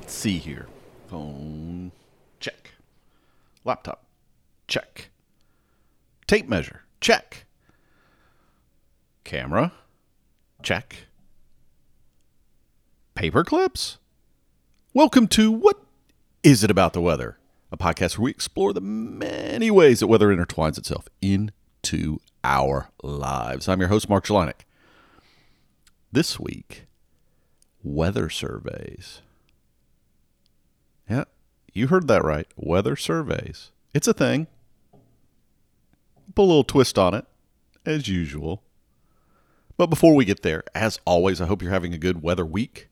let's 0.00 0.14
see 0.14 0.38
here. 0.38 0.66
Phone, 1.08 1.90
check. 2.40 2.72
Laptop, 3.64 4.04
check. 4.66 5.10
Tape 6.26 6.48
measure, 6.48 6.82
check. 7.00 7.46
Camera, 9.24 9.72
check. 10.62 10.96
Paper 13.14 13.42
clips? 13.42 13.98
Welcome 14.94 15.26
to 15.28 15.50
What 15.50 15.82
Is 16.42 16.62
It 16.62 16.70
About 16.70 16.92
the 16.92 17.00
Weather? 17.00 17.38
A 17.72 17.76
podcast 17.76 18.16
where 18.16 18.26
we 18.26 18.30
explore 18.30 18.72
the 18.72 18.80
many 18.80 19.70
ways 19.70 20.00
that 20.00 20.06
weather 20.06 20.34
intertwines 20.34 20.78
itself 20.78 21.08
into 21.20 22.20
our 22.44 22.90
lives. 23.02 23.68
I'm 23.68 23.80
your 23.80 23.88
host, 23.88 24.08
Mark 24.08 24.24
Jelinek. 24.24 24.60
This 26.12 26.38
week, 26.38 26.86
weather 27.82 28.30
surveys. 28.30 29.20
You 31.72 31.88
heard 31.88 32.08
that 32.08 32.24
right. 32.24 32.46
Weather 32.56 32.96
surveys. 32.96 33.70
It's 33.94 34.08
a 34.08 34.14
thing. 34.14 34.46
Put 36.34 36.42
a 36.42 36.44
little 36.44 36.64
twist 36.64 36.98
on 36.98 37.14
it, 37.14 37.26
as 37.86 38.08
usual. 38.08 38.62
But 39.76 39.86
before 39.86 40.14
we 40.14 40.24
get 40.24 40.42
there, 40.42 40.64
as 40.74 41.00
always, 41.04 41.40
I 41.40 41.46
hope 41.46 41.62
you're 41.62 41.70
having 41.70 41.94
a 41.94 41.98
good 41.98 42.22
weather 42.22 42.44
week. 42.44 42.88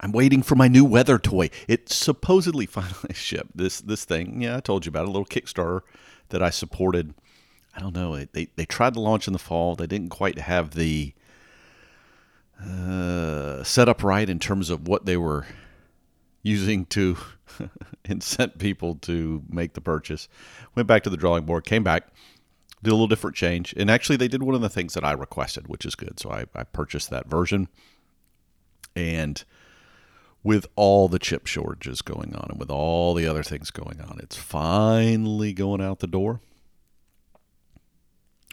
I'm 0.00 0.12
waiting 0.12 0.42
for 0.42 0.54
my 0.54 0.68
new 0.68 0.84
weather 0.84 1.18
toy. 1.18 1.50
It 1.68 1.88
supposedly 1.90 2.66
finally 2.66 3.14
shipped. 3.14 3.56
This 3.56 3.80
this 3.80 4.04
thing, 4.04 4.40
yeah, 4.42 4.56
I 4.56 4.60
told 4.60 4.86
you 4.86 4.90
about 4.90 5.04
a 5.04 5.10
little 5.10 5.26
Kickstarter 5.26 5.80
that 6.30 6.42
I 6.42 6.50
supported. 6.50 7.14
I 7.74 7.80
don't 7.80 7.94
know. 7.94 8.16
They 8.16 8.48
they 8.56 8.64
tried 8.64 8.94
to 8.94 9.00
launch 9.00 9.26
in 9.26 9.32
the 9.32 9.38
fall. 9.38 9.74
They 9.76 9.86
didn't 9.86 10.08
quite 10.10 10.38
have 10.38 10.70
the 10.74 11.12
uh, 12.64 13.62
set 13.62 13.88
up 13.88 14.02
right 14.02 14.28
in 14.28 14.38
terms 14.38 14.70
of 14.70 14.86
what 14.86 15.06
they 15.06 15.16
were 15.16 15.46
using 16.42 16.86
to 16.86 17.16
incent 18.04 18.58
people 18.58 18.96
to 18.96 19.42
make 19.48 19.74
the 19.74 19.80
purchase. 19.80 20.28
Went 20.74 20.88
back 20.88 21.02
to 21.04 21.10
the 21.10 21.16
drawing 21.16 21.44
board, 21.44 21.64
came 21.64 21.84
back, 21.84 22.08
did 22.82 22.90
a 22.90 22.94
little 22.94 23.06
different 23.06 23.36
change, 23.36 23.74
and 23.76 23.90
actually 23.90 24.16
they 24.16 24.28
did 24.28 24.42
one 24.42 24.54
of 24.54 24.60
the 24.60 24.68
things 24.68 24.94
that 24.94 25.04
I 25.04 25.12
requested, 25.12 25.68
which 25.68 25.84
is 25.84 25.94
good. 25.94 26.18
So 26.18 26.30
I, 26.30 26.44
I 26.54 26.64
purchased 26.64 27.10
that 27.10 27.28
version, 27.28 27.68
and 28.96 29.42
with 30.42 30.66
all 30.74 31.08
the 31.08 31.18
chip 31.18 31.46
shortages 31.46 32.00
going 32.00 32.34
on 32.34 32.46
and 32.48 32.58
with 32.58 32.70
all 32.70 33.12
the 33.12 33.26
other 33.26 33.42
things 33.42 33.70
going 33.70 34.00
on, 34.00 34.18
it's 34.22 34.36
finally 34.36 35.52
going 35.52 35.82
out 35.82 35.98
the 35.98 36.06
door, 36.06 36.40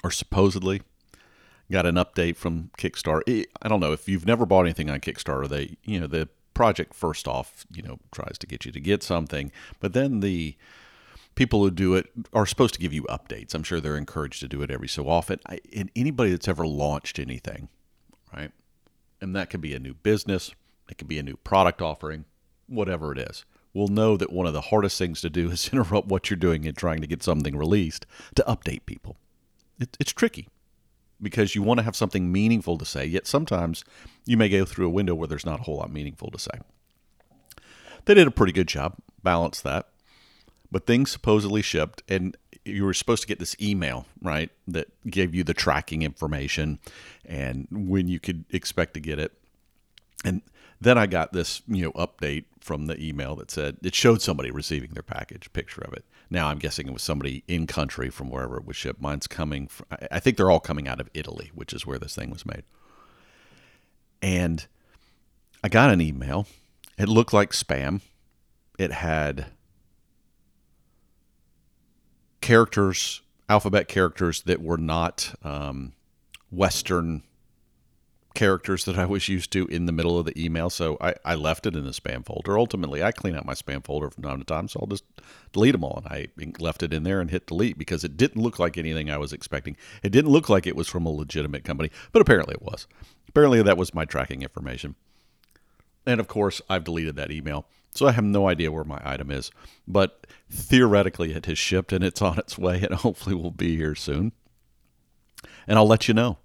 or 0.04 0.12
supposedly. 0.12 0.82
Got 1.70 1.86
an 1.86 1.96
update 1.96 2.38
from 2.38 2.72
Kickstarter. 2.78 3.46
I 3.62 3.68
don't 3.68 3.82
know 3.82 3.92
if 3.92 4.08
you've 4.08 4.26
never 4.26 4.46
bought 4.46 4.62
anything 4.62 4.90
on 4.90 5.02
Kickstarter. 5.02 5.50
They, 5.50 5.76
you 5.84 6.00
know, 6.00 6.08
the 6.08 6.30
project 6.58 6.96
first 6.96 7.28
off, 7.28 7.68
you 7.72 7.84
know, 7.84 8.00
tries 8.12 8.36
to 8.40 8.48
get 8.48 8.66
you 8.66 8.72
to 8.72 8.80
get 8.80 9.04
something, 9.04 9.52
but 9.80 9.94
then 9.94 10.22
the 10.22 10.56
people 11.36 11.60
who 11.60 11.70
do 11.70 11.94
it 11.94 12.08
are 12.34 12.48
supposed 12.48 12.74
to 12.74 12.80
give 12.80 12.92
you 12.92 13.04
updates. 13.04 13.54
I'm 13.54 13.62
sure 13.62 13.80
they're 13.80 13.96
encouraged 13.96 14.40
to 14.40 14.48
do 14.48 14.64
it 14.64 14.72
every 14.72 14.88
so 14.88 15.08
often. 15.08 15.40
I, 15.48 15.60
and 15.76 15.92
anybody 15.96 16.32
that's 16.32 16.48
ever 16.48 16.66
launched 16.66 17.20
anything, 17.20 17.70
right? 18.36 18.52
And 19.22 19.36
that 19.36 19.52
could 19.52 19.62
be 19.62 19.76
a 19.76 19.80
new 19.80 19.94
business, 19.94 20.52
it 20.90 20.98
could 20.98 21.08
be 21.08 21.20
a 21.20 21.24
new 21.24 21.38
product 21.38 21.80
offering, 21.80 22.26
whatever 22.66 23.12
it 23.12 23.20
is. 23.20 23.46
Will 23.76 23.88
know 23.88 24.18
that 24.18 24.34
one 24.34 24.48
of 24.48 24.54
the 24.54 24.62
hardest 24.62 24.98
things 24.98 25.22
to 25.22 25.30
do 25.30 25.52
is 25.52 25.70
interrupt 25.72 26.08
what 26.08 26.32
you're 26.32 26.38
doing 26.38 26.66
and 26.66 26.76
trying 26.76 27.02
to 27.02 27.08
get 27.08 27.22
something 27.22 27.56
released 27.56 28.08
to 28.34 28.44
update 28.48 28.88
people. 28.88 29.18
It, 29.80 29.96
it's 30.00 30.12
tricky 30.12 30.48
because 31.22 31.56
you 31.56 31.64
want 31.64 31.80
to 31.80 31.84
have 31.84 31.96
something 31.96 32.32
meaningful 32.32 32.78
to 32.78 32.86
say, 32.86 33.06
yet 33.06 33.28
sometimes 33.28 33.84
you 34.26 34.38
may 34.38 34.50
go 34.50 34.66
through 34.66 34.88
a 34.88 34.92
window 34.92 35.16
where 35.16 35.28
there's 35.28 35.46
not 35.46 35.62
a 35.62 35.64
whole 35.64 35.78
lot 35.78 35.92
meaningful 35.92 36.32
to 36.32 36.40
say. 36.40 36.60
They 38.06 38.14
did 38.14 38.28
a 38.28 38.32
pretty 38.32 38.54
good 38.54 38.68
job, 38.68 38.96
balanced 39.24 39.64
that. 39.64 39.90
But 40.72 40.86
things 40.86 41.12
supposedly 41.12 41.62
shipped, 41.62 42.04
and 42.10 42.36
you 42.66 42.84
were 42.84 42.94
supposed 42.94 43.22
to 43.22 43.28
get 43.28 43.40
this 43.40 43.56
email, 43.62 44.06
right, 44.22 44.50
that 44.68 44.88
gave 45.10 45.34
you 45.34 45.44
the 45.44 45.54
tracking 45.54 46.02
information 46.02 46.80
and 47.26 47.68
when 47.72 48.08
you 48.08 48.20
could 48.20 48.46
expect 48.50 48.94
to 48.96 49.00
get 49.00 49.20
it. 49.20 49.34
And 50.26 50.42
then 50.82 50.98
I 50.98 51.06
got 51.06 51.34
this, 51.34 51.62
you 51.68 51.84
know, 51.84 51.92
update 51.94 52.46
from 52.60 52.88
the 52.88 53.02
email 53.02 53.36
that 53.38 53.50
said 53.50 53.78
it 53.82 53.96
showed 53.96 54.22
somebody 54.22 54.52
receiving 54.52 54.92
their 54.92 55.04
package, 55.04 55.52
picture 55.54 55.82
of 55.82 55.94
it. 55.94 56.06
Now 56.30 56.48
I'm 56.48 56.60
guessing 56.60 56.88
it 56.88 56.94
was 56.94 57.04
somebody 57.04 57.44
in 57.48 57.68
country 57.68 58.10
from 58.10 58.30
wherever 58.30 58.58
it 58.58 58.66
was 58.66 58.76
shipped. 58.76 59.02
Mine's 59.02 59.28
coming. 59.28 59.68
From, 59.68 59.88
I 60.12 60.20
think 60.20 60.38
they're 60.38 60.52
all 60.52 60.60
coming 60.60 60.88
out 60.88 61.00
of 61.00 61.10
Italy, 61.14 61.52
which 61.56 61.74
is 61.74 61.86
where 61.86 62.00
this 62.00 62.16
thing 62.16 62.30
was 62.30 62.46
made. 62.46 62.64
And 64.22 64.66
I 65.64 65.70
got 65.70 65.92
an 65.92 66.02
email. 66.02 66.48
It 66.98 67.08
looked 67.08 67.34
like 67.34 67.52
spam. 67.52 68.02
It 68.78 68.92
had 68.92 69.48
characters, 72.42 73.22
alphabet 73.50 73.88
characters 73.88 74.42
that 74.44 74.62
were 74.62 74.78
not 74.78 75.34
um, 75.44 75.94
Western 76.52 77.24
characters 78.38 78.86
that 78.86 79.00
I 79.00 79.06
was 79.06 79.28
used 79.28 79.52
to 79.54 79.66
in 79.66 79.88
the 79.88 79.92
middle 79.92 80.20
of 80.20 80.26
the 80.26 80.42
email. 80.42 80.70
So 80.70 80.96
I, 81.02 81.16
I 81.26 81.34
left 81.34 81.66
it 81.66 81.76
in 81.76 81.84
the 81.84 81.90
spam 81.90 82.24
folder. 82.24 82.58
Ultimately, 82.58 83.04
I 83.04 83.12
clean 83.12 83.36
out 83.36 83.48
my 83.48 83.56
spam 83.56 83.84
folder 83.84 84.12
from 84.12 84.24
time 84.24 84.38
to 84.38 84.46
time, 84.46 84.68
so 84.68 84.80
I'll 84.80 84.88
just 84.88 85.04
delete 85.54 85.72
them 85.72 85.84
all. 85.84 86.04
And 86.06 86.14
I 86.14 86.28
left 86.60 86.84
it 86.84 86.94
in 86.94 87.02
there 87.02 87.20
and 87.20 87.32
hit 87.32 87.48
delete 87.48 87.80
because 87.80 88.04
it 88.04 88.16
didn't 88.16 88.40
look 88.40 88.60
like 88.60 88.78
anything 88.78 89.10
I 89.10 89.18
was 89.18 89.34
expecting. 89.34 89.76
It 90.04 90.12
didn't 90.12 90.30
look 90.30 90.50
like 90.50 90.68
it 90.68 90.76
was 90.76 90.88
from 90.88 91.08
a 91.08 91.10
legitimate 91.10 91.64
company, 91.64 91.90
but 92.12 92.22
apparently 92.22 92.54
it 92.54 92.62
was. 92.62 92.88
Apparently 93.28 93.64
that 93.64 93.76
was 93.76 93.96
my 93.96 94.06
tracking 94.06 94.44
information. 94.44 94.94
And 96.06 96.20
of 96.20 96.28
course, 96.28 96.62
I've 96.70 96.84
deleted 96.84 97.16
that 97.16 97.32
email. 97.32 97.66
So 97.96 98.08
I 98.08 98.12
have 98.12 98.24
no 98.24 98.48
idea 98.48 98.72
where 98.72 98.84
my 98.84 99.02
item 99.04 99.32
is, 99.32 99.50
but 99.88 100.28
theoretically 100.52 101.34
it 101.34 101.48
has 101.48 101.58
shipped 101.58 101.92
and 101.92 102.04
it's 102.04 102.22
on 102.22 102.38
its 102.38 102.56
way 102.56 102.84
and 102.84 102.94
hopefully 103.00 103.34
will 103.34 103.50
be 103.50 103.76
here 103.78 103.96
soon. 103.96 104.32
And 105.66 105.80
I'll 105.80 105.88
let 105.88 106.08
you 106.08 106.14
know. 106.14 106.38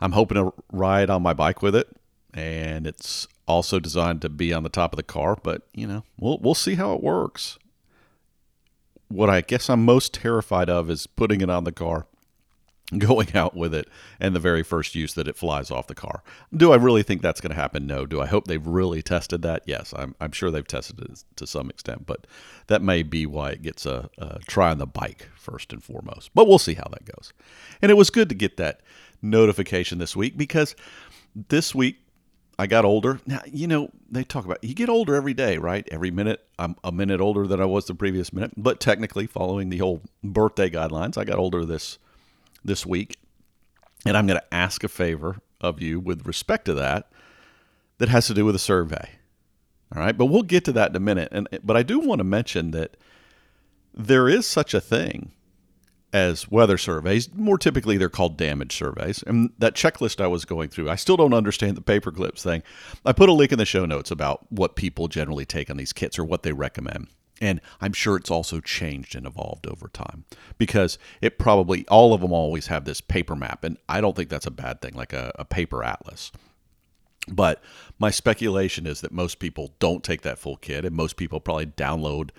I'm 0.00 0.12
hoping 0.12 0.36
to 0.36 0.52
ride 0.72 1.10
on 1.10 1.22
my 1.22 1.34
bike 1.34 1.62
with 1.62 1.76
it, 1.76 1.88
and 2.32 2.86
it's 2.86 3.28
also 3.46 3.80
designed 3.80 4.22
to 4.22 4.28
be 4.28 4.52
on 4.52 4.62
the 4.62 4.68
top 4.68 4.92
of 4.92 4.96
the 4.96 5.02
car. 5.02 5.36
But 5.42 5.62
you 5.74 5.86
know, 5.86 6.04
we'll 6.18 6.38
we'll 6.38 6.54
see 6.54 6.76
how 6.76 6.94
it 6.94 7.02
works. 7.02 7.58
What 9.08 9.28
I 9.28 9.40
guess 9.40 9.68
I'm 9.68 9.84
most 9.84 10.14
terrified 10.14 10.70
of 10.70 10.88
is 10.88 11.06
putting 11.06 11.40
it 11.40 11.50
on 11.50 11.64
the 11.64 11.72
car, 11.72 12.06
going 12.98 13.34
out 13.34 13.56
with 13.56 13.74
it, 13.74 13.88
and 14.20 14.34
the 14.34 14.40
very 14.40 14.62
first 14.62 14.94
use 14.94 15.14
that 15.14 15.28
it 15.28 15.36
flies 15.36 15.70
off 15.70 15.88
the 15.88 15.94
car. 15.94 16.22
Do 16.56 16.72
I 16.72 16.76
really 16.76 17.02
think 17.02 17.20
that's 17.20 17.40
going 17.40 17.50
to 17.50 17.60
happen? 17.60 17.86
No. 17.86 18.06
Do 18.06 18.20
I 18.20 18.26
hope 18.26 18.46
they've 18.46 18.66
really 18.66 19.02
tested 19.02 19.42
that? 19.42 19.64
Yes, 19.66 19.92
I'm, 19.96 20.14
I'm 20.20 20.32
sure 20.32 20.50
they've 20.50 20.66
tested 20.66 21.00
it 21.00 21.24
to 21.36 21.46
some 21.46 21.70
extent, 21.70 22.06
but 22.06 22.26
that 22.68 22.82
may 22.82 23.02
be 23.02 23.26
why 23.26 23.50
it 23.50 23.62
gets 23.62 23.84
a, 23.84 24.08
a 24.16 24.38
try 24.46 24.70
on 24.70 24.78
the 24.78 24.86
bike 24.86 25.28
first 25.36 25.72
and 25.72 25.82
foremost. 25.82 26.30
But 26.34 26.46
we'll 26.46 26.58
see 26.58 26.74
how 26.74 26.88
that 26.92 27.04
goes. 27.04 27.32
And 27.82 27.90
it 27.90 27.96
was 27.96 28.10
good 28.10 28.28
to 28.28 28.34
get 28.34 28.56
that 28.58 28.80
notification 29.22 29.98
this 29.98 30.16
week 30.16 30.36
because 30.36 30.74
this 31.34 31.74
week 31.74 31.98
I 32.58 32.66
got 32.66 32.84
older. 32.84 33.20
Now, 33.26 33.40
you 33.46 33.66
know, 33.66 33.90
they 34.10 34.22
talk 34.22 34.44
about 34.44 34.62
you 34.62 34.74
get 34.74 34.88
older 34.88 35.14
every 35.14 35.34
day, 35.34 35.56
right? 35.56 35.88
Every 35.90 36.10
minute 36.10 36.46
I'm 36.58 36.76
a 36.84 36.92
minute 36.92 37.20
older 37.20 37.46
than 37.46 37.60
I 37.60 37.64
was 37.64 37.86
the 37.86 37.94
previous 37.94 38.32
minute. 38.32 38.52
But 38.56 38.80
technically, 38.80 39.26
following 39.26 39.70
the 39.70 39.78
whole 39.78 40.02
birthday 40.22 40.68
guidelines, 40.68 41.16
I 41.16 41.24
got 41.24 41.38
older 41.38 41.64
this 41.64 41.98
this 42.64 42.84
week. 42.84 43.16
And 44.06 44.16
I'm 44.16 44.26
going 44.26 44.38
to 44.38 44.54
ask 44.54 44.82
a 44.84 44.88
favor 44.88 45.38
of 45.60 45.80
you 45.80 46.00
with 46.00 46.26
respect 46.26 46.64
to 46.66 46.74
that 46.74 47.10
that 47.98 48.08
has 48.08 48.26
to 48.26 48.34
do 48.34 48.44
with 48.44 48.54
a 48.54 48.58
survey. 48.58 49.10
All 49.94 50.00
right, 50.02 50.16
but 50.16 50.26
we'll 50.26 50.42
get 50.42 50.64
to 50.66 50.72
that 50.72 50.90
in 50.90 50.96
a 50.96 51.00
minute. 51.00 51.28
And 51.32 51.48
but 51.62 51.76
I 51.76 51.82
do 51.82 51.98
want 51.98 52.20
to 52.20 52.24
mention 52.24 52.70
that 52.72 52.96
there 53.92 54.28
is 54.28 54.46
such 54.46 54.74
a 54.74 54.80
thing 54.80 55.32
as 56.12 56.50
weather 56.50 56.78
surveys. 56.78 57.32
More 57.34 57.58
typically, 57.58 57.96
they're 57.96 58.08
called 58.08 58.36
damage 58.36 58.76
surveys. 58.76 59.22
And 59.26 59.50
that 59.58 59.74
checklist 59.74 60.20
I 60.20 60.26
was 60.26 60.44
going 60.44 60.68
through, 60.68 60.90
I 60.90 60.96
still 60.96 61.16
don't 61.16 61.34
understand 61.34 61.76
the 61.76 61.82
paper 61.82 62.10
clips 62.10 62.42
thing. 62.42 62.62
I 63.04 63.12
put 63.12 63.28
a 63.28 63.32
link 63.32 63.52
in 63.52 63.58
the 63.58 63.64
show 63.64 63.86
notes 63.86 64.10
about 64.10 64.50
what 64.50 64.76
people 64.76 65.08
generally 65.08 65.44
take 65.44 65.70
on 65.70 65.76
these 65.76 65.92
kits 65.92 66.18
or 66.18 66.24
what 66.24 66.42
they 66.42 66.52
recommend. 66.52 67.08
And 67.40 67.60
I'm 67.80 67.94
sure 67.94 68.16
it's 68.16 68.30
also 68.30 68.60
changed 68.60 69.14
and 69.16 69.26
evolved 69.26 69.66
over 69.66 69.88
time 69.88 70.24
because 70.58 70.98
it 71.22 71.38
probably, 71.38 71.88
all 71.88 72.12
of 72.12 72.20
them 72.20 72.32
always 72.32 72.66
have 72.66 72.84
this 72.84 73.00
paper 73.00 73.34
map. 73.34 73.64
And 73.64 73.78
I 73.88 74.02
don't 74.02 74.14
think 74.14 74.28
that's 74.28 74.46
a 74.46 74.50
bad 74.50 74.82
thing, 74.82 74.94
like 74.94 75.14
a, 75.14 75.32
a 75.38 75.44
paper 75.46 75.82
atlas. 75.82 76.32
But 77.28 77.62
my 77.98 78.10
speculation 78.10 78.86
is 78.86 79.00
that 79.00 79.12
most 79.12 79.38
people 79.38 79.74
don't 79.78 80.02
take 80.02 80.22
that 80.22 80.38
full 80.38 80.56
kit, 80.56 80.84
and 80.84 80.94
most 80.94 81.16
people 81.16 81.38
probably 81.40 81.66
download 81.66 82.30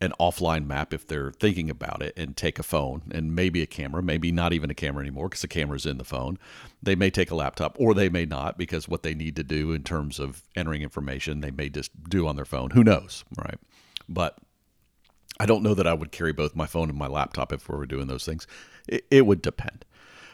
an 0.00 0.12
offline 0.18 0.66
map 0.66 0.94
if 0.94 1.06
they're 1.06 1.30
thinking 1.30 1.68
about 1.68 2.00
it 2.00 2.14
and 2.16 2.36
take 2.36 2.58
a 2.58 2.62
phone 2.62 3.02
and 3.10 3.34
maybe 3.34 3.60
a 3.60 3.66
camera, 3.66 4.02
maybe 4.02 4.32
not 4.32 4.52
even 4.52 4.70
a 4.70 4.74
camera 4.74 5.02
anymore 5.02 5.28
because 5.28 5.42
the 5.42 5.48
camera's 5.48 5.84
in 5.84 5.98
the 5.98 6.04
phone. 6.04 6.38
They 6.82 6.94
may 6.94 7.10
take 7.10 7.30
a 7.30 7.34
laptop 7.34 7.76
or 7.78 7.92
they 7.92 8.08
may 8.08 8.24
not 8.24 8.56
because 8.56 8.88
what 8.88 9.02
they 9.02 9.14
need 9.14 9.36
to 9.36 9.44
do 9.44 9.72
in 9.72 9.82
terms 9.82 10.18
of 10.18 10.42
entering 10.56 10.82
information, 10.82 11.40
they 11.40 11.50
may 11.50 11.68
just 11.68 11.90
do 12.08 12.26
on 12.26 12.36
their 12.36 12.46
phone. 12.46 12.70
Who 12.70 12.82
knows, 12.82 13.24
right? 13.36 13.58
But 14.08 14.38
I 15.38 15.46
don't 15.46 15.62
know 15.62 15.74
that 15.74 15.86
I 15.86 15.94
would 15.94 16.12
carry 16.12 16.32
both 16.32 16.56
my 16.56 16.66
phone 16.66 16.88
and 16.88 16.98
my 16.98 17.06
laptop 17.06 17.52
if 17.52 17.68
we 17.68 17.76
were 17.76 17.86
doing 17.86 18.06
those 18.06 18.24
things. 18.24 18.46
It, 18.88 19.04
it 19.10 19.26
would 19.26 19.42
depend 19.42 19.84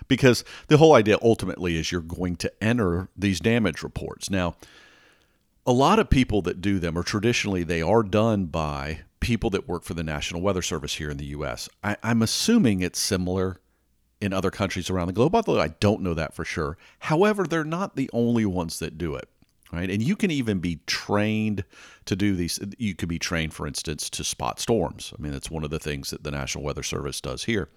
because 0.06 0.44
the 0.68 0.78
whole 0.78 0.94
idea 0.94 1.18
ultimately 1.22 1.76
is 1.76 1.90
you're 1.90 2.00
going 2.00 2.36
to 2.36 2.52
enter 2.62 3.08
these 3.16 3.40
damage 3.40 3.82
reports. 3.82 4.30
Now, 4.30 4.54
a 5.66 5.72
lot 5.72 5.98
of 5.98 6.08
people 6.08 6.42
that 6.42 6.60
do 6.60 6.78
them 6.78 6.96
are 6.96 7.02
traditionally 7.02 7.64
they 7.64 7.82
are 7.82 8.04
done 8.04 8.46
by 8.46 9.00
people 9.26 9.50
that 9.50 9.66
work 9.66 9.82
for 9.82 9.94
the 9.94 10.04
National 10.04 10.40
Weather 10.40 10.62
Service 10.62 10.94
here 10.94 11.10
in 11.10 11.16
the 11.16 11.24
U.S. 11.26 11.68
I, 11.82 11.96
I'm 12.04 12.22
assuming 12.22 12.80
it's 12.80 13.00
similar 13.00 13.60
in 14.20 14.32
other 14.32 14.52
countries 14.52 14.88
around 14.88 15.08
the 15.08 15.12
globe, 15.12 15.34
although 15.34 15.60
I 15.60 15.66
don't 15.80 16.00
know 16.00 16.14
that 16.14 16.32
for 16.32 16.44
sure. 16.44 16.78
However, 17.00 17.42
they're 17.42 17.64
not 17.64 17.96
the 17.96 18.08
only 18.12 18.46
ones 18.46 18.78
that 18.78 18.96
do 18.96 19.16
it. 19.16 19.28
Right. 19.72 19.90
And 19.90 20.00
you 20.00 20.14
can 20.14 20.30
even 20.30 20.60
be 20.60 20.78
trained 20.86 21.64
to 22.04 22.14
do 22.14 22.36
these. 22.36 22.60
You 22.78 22.94
could 22.94 23.08
be 23.08 23.18
trained, 23.18 23.52
for 23.52 23.66
instance, 23.66 24.08
to 24.10 24.22
spot 24.22 24.60
storms. 24.60 25.12
I 25.18 25.20
mean, 25.20 25.32
that's 25.32 25.50
one 25.50 25.64
of 25.64 25.70
the 25.70 25.80
things 25.80 26.10
that 26.10 26.22
the 26.22 26.30
National 26.30 26.62
Weather 26.62 26.84
Service 26.84 27.20
does 27.20 27.42
here. 27.42 27.68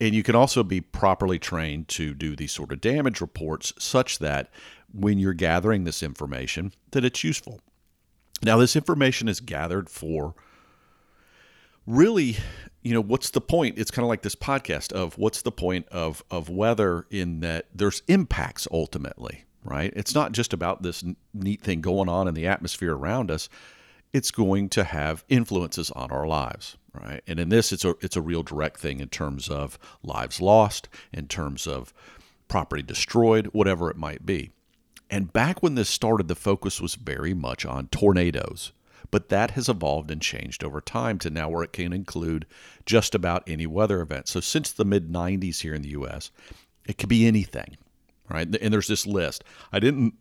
And 0.00 0.14
you 0.14 0.22
can 0.22 0.34
also 0.34 0.62
be 0.62 0.80
properly 0.80 1.38
trained 1.38 1.88
to 1.88 2.14
do 2.14 2.34
these 2.34 2.52
sort 2.52 2.72
of 2.72 2.80
damage 2.80 3.20
reports 3.20 3.74
such 3.78 4.18
that 4.20 4.48
when 4.94 5.18
you're 5.18 5.34
gathering 5.34 5.84
this 5.84 6.02
information 6.02 6.72
that 6.92 7.04
it's 7.04 7.22
useful. 7.22 7.60
Now 8.42 8.56
this 8.56 8.74
information 8.74 9.28
is 9.28 9.40
gathered 9.40 9.90
for 9.90 10.34
really 11.86 12.36
you 12.82 12.92
know 12.92 13.00
what's 13.00 13.30
the 13.30 13.40
point? 13.40 13.78
It's 13.78 13.90
kind 13.90 14.04
of 14.04 14.08
like 14.08 14.22
this 14.22 14.36
podcast 14.36 14.92
of 14.92 15.16
what's 15.16 15.42
the 15.42 15.52
point 15.52 15.88
of 15.88 16.22
of 16.30 16.48
weather 16.48 17.06
in 17.10 17.40
that 17.40 17.66
there's 17.74 18.02
impacts 18.08 18.68
ultimately 18.70 19.44
right? 19.66 19.94
It's 19.96 20.14
not 20.14 20.32
just 20.32 20.52
about 20.52 20.82
this 20.82 21.02
neat 21.32 21.62
thing 21.62 21.80
going 21.80 22.06
on 22.06 22.28
in 22.28 22.34
the 22.34 22.46
atmosphere 22.46 22.94
around 22.94 23.30
us. 23.30 23.48
It's 24.12 24.30
going 24.30 24.68
to 24.68 24.84
have 24.84 25.24
influences 25.30 25.90
on 25.92 26.10
our 26.10 26.26
lives 26.26 26.76
right? 26.94 27.22
And 27.26 27.40
in 27.40 27.48
this 27.48 27.72
it's 27.72 27.84
a 27.84 27.94
it's 28.00 28.16
a 28.16 28.22
real 28.22 28.42
direct 28.42 28.78
thing 28.78 29.00
in 29.00 29.08
terms 29.08 29.48
of 29.48 29.78
lives 30.02 30.40
lost 30.40 30.88
in 31.12 31.26
terms 31.26 31.66
of 31.66 31.92
property 32.48 32.82
destroyed 32.82 33.46
whatever 33.48 33.90
it 33.90 33.96
might 33.96 34.24
be. 34.24 34.50
And 35.10 35.32
back 35.32 35.62
when 35.62 35.74
this 35.74 35.88
started 35.88 36.28
the 36.28 36.34
focus 36.34 36.80
was 36.80 36.94
very 36.94 37.34
much 37.34 37.66
on 37.66 37.88
tornadoes 37.88 38.72
but 39.14 39.28
that 39.28 39.52
has 39.52 39.68
evolved 39.68 40.10
and 40.10 40.20
changed 40.20 40.64
over 40.64 40.80
time 40.80 41.20
to 41.20 41.30
now 41.30 41.48
where 41.48 41.62
it 41.62 41.72
can 41.72 41.92
include 41.92 42.44
just 42.84 43.14
about 43.14 43.44
any 43.46 43.64
weather 43.64 44.00
event. 44.00 44.26
So 44.26 44.40
since 44.40 44.72
the 44.72 44.84
mid 44.84 45.08
90s 45.08 45.60
here 45.60 45.72
in 45.72 45.82
the 45.82 45.90
US, 45.90 46.32
it 46.88 46.98
could 46.98 47.08
be 47.08 47.24
anything, 47.24 47.76
right? 48.28 48.52
And 48.60 48.74
there's 48.74 48.88
this 48.88 49.06
list. 49.06 49.44
I 49.72 49.78
didn't 49.78 50.14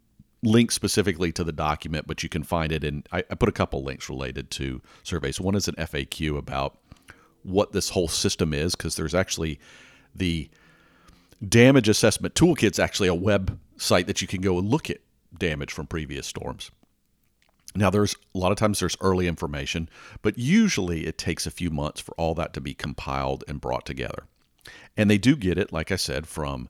link 0.43 0.71
specifically 0.71 1.31
to 1.31 1.43
the 1.43 1.51
document, 1.51 2.05
but 2.05 2.21
you 2.21 2.29
can 2.29 2.43
find 2.43 2.71
it. 2.71 2.83
And 2.83 3.09
I, 3.11 3.23
I 3.31 3.33
put 3.33 3.49
a 3.49 3.51
couple 3.51 3.83
links 3.83 4.09
related 4.09 4.51
to 4.51 4.79
surveys. 5.01 5.41
One 5.41 5.55
is 5.55 5.67
an 5.67 5.73
FAQ 5.73 6.37
about 6.37 6.77
what 7.41 7.71
this 7.71 7.89
whole 7.89 8.07
system 8.07 8.53
is, 8.53 8.75
because 8.75 8.95
there's 8.95 9.15
actually 9.15 9.59
the 10.13 10.51
damage 11.49 11.89
assessment 11.89 12.35
toolkit's 12.35 12.77
actually 12.77 13.07
a 13.07 13.15
website 13.15 14.05
that 14.05 14.21
you 14.21 14.27
can 14.27 14.41
go 14.41 14.59
and 14.59 14.69
look 14.69 14.91
at 14.91 14.99
damage 15.35 15.71
from 15.71 15.87
previous 15.87 16.27
storms. 16.27 16.69
Now, 17.75 17.89
there's 17.89 18.15
a 18.35 18.37
lot 18.37 18.51
of 18.51 18.57
times 18.57 18.79
there's 18.79 18.97
early 19.01 19.27
information, 19.27 19.89
but 20.21 20.37
usually 20.37 21.07
it 21.07 21.17
takes 21.17 21.47
a 21.47 21.51
few 21.51 21.69
months 21.69 21.99
for 21.99 22.13
all 22.15 22.35
that 22.35 22.53
to 22.53 22.61
be 22.61 22.73
compiled 22.73 23.43
and 23.47 23.59
brought 23.59 23.85
together. 23.85 24.25
And 24.95 25.09
they 25.09 25.17
do 25.17 25.35
get 25.35 25.57
it, 25.57 25.73
like 25.73 25.91
I 25.91 25.95
said, 25.95 26.27
from 26.27 26.69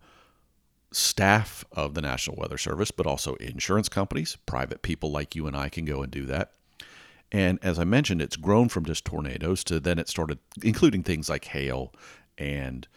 staff 0.91 1.65
of 1.71 1.93
the 1.93 2.01
National 2.01 2.37
Weather 2.37 2.57
Service, 2.57 2.91
but 2.91 3.07
also 3.07 3.35
insurance 3.35 3.89
companies, 3.89 4.37
private 4.45 4.81
people 4.81 5.11
like 5.11 5.35
you 5.35 5.47
and 5.47 5.57
I 5.57 5.69
can 5.69 5.85
go 5.85 6.01
and 6.01 6.11
do 6.11 6.25
that. 6.27 6.51
And 7.31 7.57
as 7.63 7.79
I 7.79 7.83
mentioned, 7.83 8.21
it's 8.21 8.35
grown 8.35 8.69
from 8.69 8.85
just 8.85 9.05
tornadoes 9.05 9.63
to 9.65 9.79
then 9.79 9.97
it 9.97 10.07
started 10.07 10.37
including 10.61 11.03
things 11.03 11.29
like 11.29 11.45
hail 11.45 11.91
and 12.37 12.87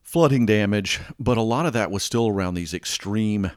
flooding 0.00 0.46
damage, 0.46 1.00
but 1.18 1.36
a 1.36 1.42
lot 1.42 1.66
of 1.66 1.72
that 1.72 1.90
was 1.90 2.04
still 2.04 2.28
around 2.28 2.54
these 2.54 2.72
extreme 2.72 3.50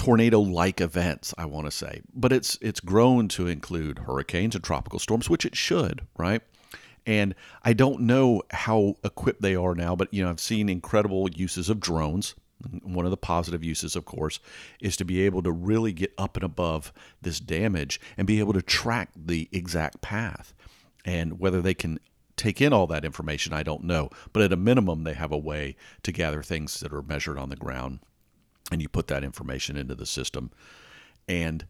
tornado-like 0.00 0.80
events, 0.80 1.34
I 1.36 1.44
want 1.44 1.66
to 1.66 1.70
say. 1.70 2.00
But 2.14 2.32
it's 2.32 2.56
it's 2.62 2.80
grown 2.80 3.28
to 3.28 3.46
include 3.46 3.98
hurricanes 3.98 4.54
and 4.54 4.64
tropical 4.64 4.98
storms, 4.98 5.28
which 5.28 5.44
it 5.44 5.54
should, 5.54 6.06
right? 6.16 6.40
And 7.04 7.34
I 7.64 7.74
don't 7.74 8.00
know 8.00 8.40
how 8.50 8.94
equipped 9.04 9.42
they 9.42 9.54
are 9.54 9.74
now, 9.74 9.94
but 9.94 10.08
you 10.10 10.24
know, 10.24 10.30
I've 10.30 10.40
seen 10.40 10.70
incredible 10.70 11.28
uses 11.28 11.68
of 11.68 11.80
drones. 11.80 12.34
One 12.82 13.04
of 13.04 13.10
the 13.10 13.18
positive 13.18 13.62
uses, 13.62 13.94
of 13.94 14.06
course, 14.06 14.40
is 14.80 14.96
to 14.96 15.04
be 15.04 15.20
able 15.26 15.42
to 15.42 15.52
really 15.52 15.92
get 15.92 16.14
up 16.16 16.34
and 16.34 16.44
above 16.44 16.94
this 17.20 17.38
damage 17.38 18.00
and 18.16 18.26
be 18.26 18.38
able 18.38 18.54
to 18.54 18.62
track 18.62 19.10
the 19.14 19.50
exact 19.52 20.00
path. 20.00 20.54
And 21.04 21.38
whether 21.38 21.60
they 21.60 21.74
can 21.74 22.00
take 22.36 22.62
in 22.62 22.72
all 22.72 22.86
that 22.86 23.04
information, 23.04 23.52
I 23.52 23.62
don't 23.62 23.84
know. 23.84 24.08
But 24.32 24.44
at 24.44 24.52
a 24.52 24.56
minimum, 24.56 25.04
they 25.04 25.14
have 25.14 25.32
a 25.32 25.38
way 25.38 25.76
to 26.04 26.10
gather 26.10 26.42
things 26.42 26.80
that 26.80 26.94
are 26.94 27.02
measured 27.02 27.36
on 27.36 27.50
the 27.50 27.56
ground 27.56 28.00
and 28.70 28.80
you 28.80 28.88
put 28.88 29.08
that 29.08 29.24
information 29.24 29.76
into 29.76 29.94
the 29.94 30.06
system. 30.06 30.50
And 31.28 31.66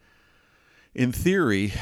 in 0.94 1.12
theory, 1.12 1.72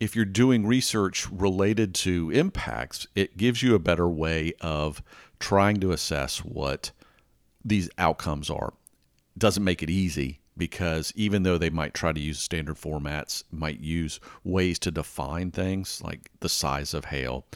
if 0.00 0.16
you're 0.16 0.24
doing 0.24 0.66
research 0.66 1.30
related 1.30 1.94
to 1.96 2.30
impacts, 2.30 3.06
it 3.14 3.36
gives 3.36 3.62
you 3.62 3.74
a 3.74 3.80
better 3.80 4.08
way 4.08 4.52
of 4.60 5.02
trying 5.38 5.80
to 5.80 5.92
assess 5.92 6.38
what 6.38 6.90
these 7.64 7.88
outcomes 7.98 8.50
are. 8.50 8.72
Doesn't 9.38 9.64
make 9.64 9.82
it 9.82 9.90
easy 9.90 10.40
because 10.56 11.12
even 11.14 11.42
though 11.42 11.58
they 11.58 11.70
might 11.70 11.94
try 11.94 12.12
to 12.12 12.20
use 12.20 12.38
standard 12.38 12.76
formats, 12.76 13.44
might 13.50 13.80
use 13.80 14.18
ways 14.44 14.78
to 14.80 14.90
define 14.90 15.50
things 15.50 16.00
like 16.02 16.30
the 16.40 16.48
size 16.48 16.94
of 16.94 17.06
hail 17.06 17.46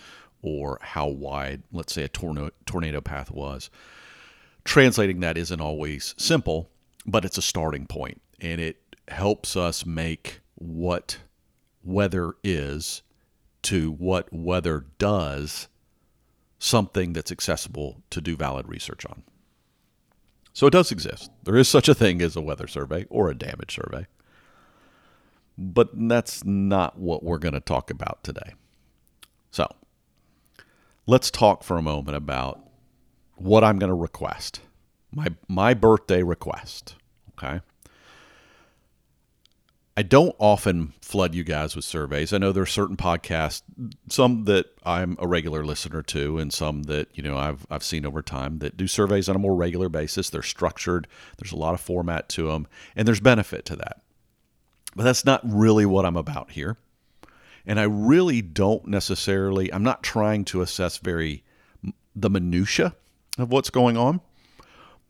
or 0.43 0.79
how 0.83 1.07
wide, 1.07 1.63
let's 1.73 1.93
say, 1.93 2.05
a 2.05 2.09
tornado, 2.09 2.51
tornado 2.67 3.01
path 3.01 3.31
was. 3.31 3.71
Translating 4.65 5.21
that 5.21 5.39
isn't 5.39 5.61
always 5.61 6.15
simple, 6.19 6.71
but 7.07 7.25
it's 7.25 7.39
a 7.39 7.43
starting 7.43 7.87
point 7.87 8.21
and 8.41 8.61
it 8.61 8.97
helps 9.09 9.57
us 9.57 9.85
make 9.85 10.41
what 10.55 11.19
weather 11.83 12.35
is 12.45 13.03
to 13.63 13.91
what 13.93 14.33
weather 14.33 14.87
does 14.99 15.69
something 16.59 17.13
that's 17.13 17.33
accessible 17.33 18.03
to 18.11 18.21
do 18.21 18.37
valid 18.37 18.69
research 18.69 19.07
on. 19.07 19.23
So 20.53 20.67
it 20.67 20.73
does 20.73 20.93
exist. 20.93 21.31
There 21.45 21.57
is 21.57 21.69
such 21.69 21.89
a 21.89 21.95
thing 21.95 22.21
as 22.21 22.37
a 22.37 22.41
weather 22.41 22.67
survey 22.67 23.07
or 23.09 23.31
a 23.31 23.35
damage 23.35 23.75
survey. 23.75 24.07
But 25.57 25.91
that's 25.95 26.45
not 26.45 26.99
what 26.99 27.23
we're 27.23 27.39
going 27.39 27.55
to 27.55 27.61
talk 27.61 27.91
about 27.91 28.23
today. 28.23 28.55
So 29.51 29.67
let's 31.07 31.31
talk 31.31 31.63
for 31.63 31.77
a 31.77 31.83
moment 31.83 32.17
about 32.17 32.61
what 33.37 33.65
I'm 33.65 33.79
going 33.79 33.89
to 33.89 33.95
request 33.95 34.61
my 35.13 35.29
my 35.49 35.75
birthday 35.75 36.23
request. 36.23 36.97
Okay. 37.39 37.61
I 39.97 40.03
don't 40.03 40.35
often 40.39 40.95
flood 41.03 41.35
you 41.35 41.45
guys 41.45 41.77
with 41.77 41.85
surveys. 41.85 42.33
I 42.33 42.39
know 42.39 42.53
there 42.53 42.63
are 42.63 42.67
certain 42.67 42.97
podcasts, 42.97 43.63
some 44.09 44.45
that 44.45 44.67
I'm 44.83 45.17
a 45.19 45.27
regular 45.27 45.63
listener 45.65 46.01
to, 46.05 46.39
and 46.39 46.53
some 46.53 46.85
that 46.85 47.09
you 47.13 47.23
know 47.23 47.37
I've 47.37 47.67
I've 47.71 47.85
seen 47.85 48.07
over 48.07 48.23
time 48.23 48.61
that 48.61 48.77
do 48.77 48.87
surveys 48.87 49.29
on 49.29 49.37
a 49.37 49.41
more 49.41 49.55
regular 49.55 49.89
basis. 49.89 50.31
They're 50.31 50.43
structured. 50.43 51.07
There's 51.37 51.53
a 51.53 51.57
lot 51.57 51.75
of 51.75 51.81
format 51.81 52.29
to 52.31 52.49
them, 52.49 52.67
and 52.97 53.07
there's 53.07 53.21
benefit 53.21 53.65
to 53.67 53.77
that. 53.77 54.01
But 54.97 55.05
that's 55.05 55.25
not 55.25 55.41
really 55.45 55.87
what 55.87 56.07
I'm 56.07 56.17
about 56.17 56.53
here. 56.53 56.77
And 57.67 57.79
I 57.79 57.85
really 57.85 58.41
don't 58.43 58.87
necessarily. 58.87 59.73
I'm 59.73 59.83
not 59.83 60.03
trying 60.03 60.45
to 60.47 60.63
assess 60.63 60.97
very 60.97 61.45
the 62.17 62.31
minutia 62.31 62.95
of 63.39 63.51
what's 63.51 63.71
going 63.71 63.97
on. 63.97 64.21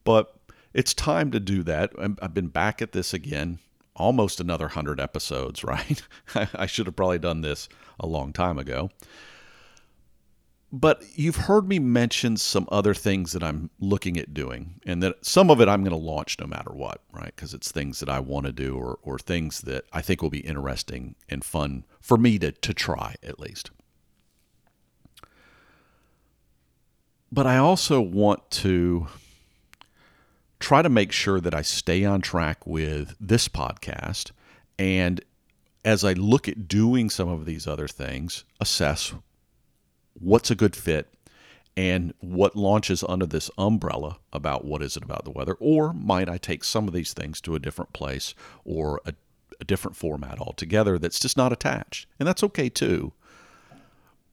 But 0.04 0.34
it's 0.72 0.94
time 0.94 1.30
to 1.32 1.40
do 1.40 1.62
that. 1.64 1.92
I've 1.98 2.34
been 2.34 2.48
back 2.48 2.80
at 2.80 2.92
this 2.92 3.12
again, 3.12 3.58
almost 3.96 4.40
another 4.40 4.66
100 4.66 5.00
episodes, 5.00 5.64
right? 5.64 6.02
I 6.34 6.66
should 6.66 6.86
have 6.86 6.96
probably 6.96 7.18
done 7.18 7.40
this 7.40 7.68
a 7.98 8.06
long 8.06 8.32
time 8.32 8.58
ago. 8.58 8.90
But 10.72 11.02
you've 11.16 11.36
heard 11.36 11.66
me 11.68 11.80
mention 11.80 12.36
some 12.36 12.68
other 12.70 12.94
things 12.94 13.32
that 13.32 13.42
I'm 13.42 13.70
looking 13.80 14.16
at 14.16 14.32
doing, 14.32 14.80
and 14.86 15.02
that 15.02 15.26
some 15.26 15.50
of 15.50 15.60
it 15.60 15.68
I'm 15.68 15.82
going 15.82 15.90
to 15.90 15.96
launch 15.96 16.38
no 16.38 16.46
matter 16.46 16.70
what, 16.70 17.00
right? 17.12 17.34
Because 17.34 17.54
it's 17.54 17.72
things 17.72 17.98
that 17.98 18.08
I 18.08 18.20
want 18.20 18.46
to 18.46 18.52
do 18.52 18.76
or, 18.76 19.00
or 19.02 19.18
things 19.18 19.62
that 19.62 19.86
I 19.92 20.00
think 20.00 20.22
will 20.22 20.30
be 20.30 20.38
interesting 20.38 21.16
and 21.28 21.44
fun 21.44 21.84
for 22.00 22.16
me 22.16 22.38
to, 22.38 22.52
to 22.52 22.72
try 22.72 23.16
at 23.20 23.40
least. 23.40 23.72
But 27.32 27.48
I 27.48 27.56
also 27.56 28.00
want 28.00 28.48
to 28.52 29.08
try 30.60 30.82
to 30.82 30.88
make 30.88 31.10
sure 31.10 31.40
that 31.40 31.54
I 31.54 31.62
stay 31.62 32.04
on 32.04 32.20
track 32.20 32.66
with 32.66 33.16
this 33.18 33.48
podcast. 33.48 34.30
And 34.78 35.20
as 35.84 36.04
I 36.04 36.12
look 36.12 36.46
at 36.46 36.68
doing 36.68 37.10
some 37.10 37.28
of 37.28 37.46
these 37.46 37.66
other 37.66 37.88
things, 37.88 38.44
assess 38.60 39.14
what's 40.14 40.50
a 40.50 40.54
good 40.54 40.76
fit 40.76 41.08
and 41.76 42.12
what 42.20 42.56
launches 42.56 43.02
under 43.08 43.26
this 43.26 43.50
umbrella 43.56 44.18
about 44.32 44.64
what 44.64 44.82
is 44.82 44.96
it 44.96 45.02
about 45.02 45.24
the 45.24 45.30
weather. 45.30 45.54
Or 45.60 45.94
might 45.94 46.28
I 46.28 46.36
take 46.36 46.62
some 46.62 46.86
of 46.86 46.94
these 46.94 47.14
things 47.14 47.40
to 47.42 47.54
a 47.54 47.58
different 47.58 47.94
place 47.94 48.34
or 48.64 49.00
a, 49.06 49.14
a 49.60 49.64
different 49.64 49.96
format 49.96 50.38
altogether 50.38 50.98
that's 50.98 51.20
just 51.20 51.38
not 51.38 51.52
attached? 51.52 52.06
And 52.18 52.28
that's 52.28 52.44
okay 52.44 52.68
too. 52.68 53.12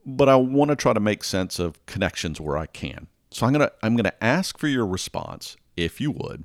But 0.05 0.27
I 0.27 0.35
want 0.35 0.69
to 0.69 0.75
try 0.75 0.93
to 0.93 0.99
make 0.99 1.23
sense 1.23 1.57
of 1.59 1.85
connections 1.85 2.41
where 2.41 2.57
I 2.57 2.65
can. 2.65 3.07
So 3.31 3.45
I'm 3.45 3.53
gonna 3.53 3.71
I'm 3.83 3.95
gonna 3.95 4.13
ask 4.21 4.57
for 4.57 4.67
your 4.67 4.85
response 4.85 5.57
if 5.77 6.01
you 6.01 6.11
would, 6.11 6.43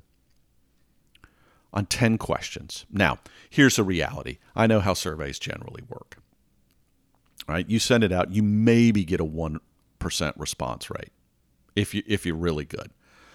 on 1.73 1.87
10 1.87 2.17
questions. 2.17 2.85
Now, 2.91 3.19
here's 3.49 3.75
the 3.75 3.83
reality 3.83 4.37
I 4.55 4.67
know 4.67 4.79
how 4.79 4.93
surveys 4.93 5.39
generally 5.39 5.83
work. 5.89 6.17
All 7.49 7.55
right, 7.55 7.69
you 7.69 7.79
send 7.79 8.03
it 8.03 8.11
out, 8.11 8.31
you 8.31 8.41
maybe 8.41 9.03
get 9.03 9.19
a 9.19 9.25
1% 9.25 9.59
response 10.37 10.89
rate 10.89 11.11
if, 11.75 11.93
you, 11.93 12.03
if 12.07 12.25
you're 12.25 12.35
really 12.35 12.63
good. 12.63 12.91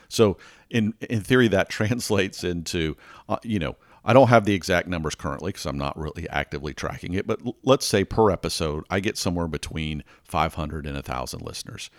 So, 0.08 0.38
in, 0.70 0.94
in 1.10 1.20
theory, 1.20 1.48
that 1.48 1.68
translates 1.68 2.42
into, 2.44 2.96
uh, 3.28 3.36
you 3.42 3.58
know, 3.58 3.76
I 4.04 4.14
don't 4.14 4.28
have 4.28 4.44
the 4.46 4.54
exact 4.54 4.88
numbers 4.88 5.14
currently 5.14 5.50
because 5.50 5.66
I'm 5.66 5.76
not 5.76 5.98
really 5.98 6.26
actively 6.30 6.72
tracking 6.72 7.12
it, 7.12 7.26
but 7.26 7.40
let's 7.62 7.84
say 7.84 8.04
per 8.04 8.30
episode, 8.30 8.84
I 8.88 9.00
get 9.00 9.18
somewhere 9.18 9.48
between 9.48 10.02
500 10.24 10.86
and 10.86 10.94
1,000 10.94 11.42
listeners. 11.42 11.90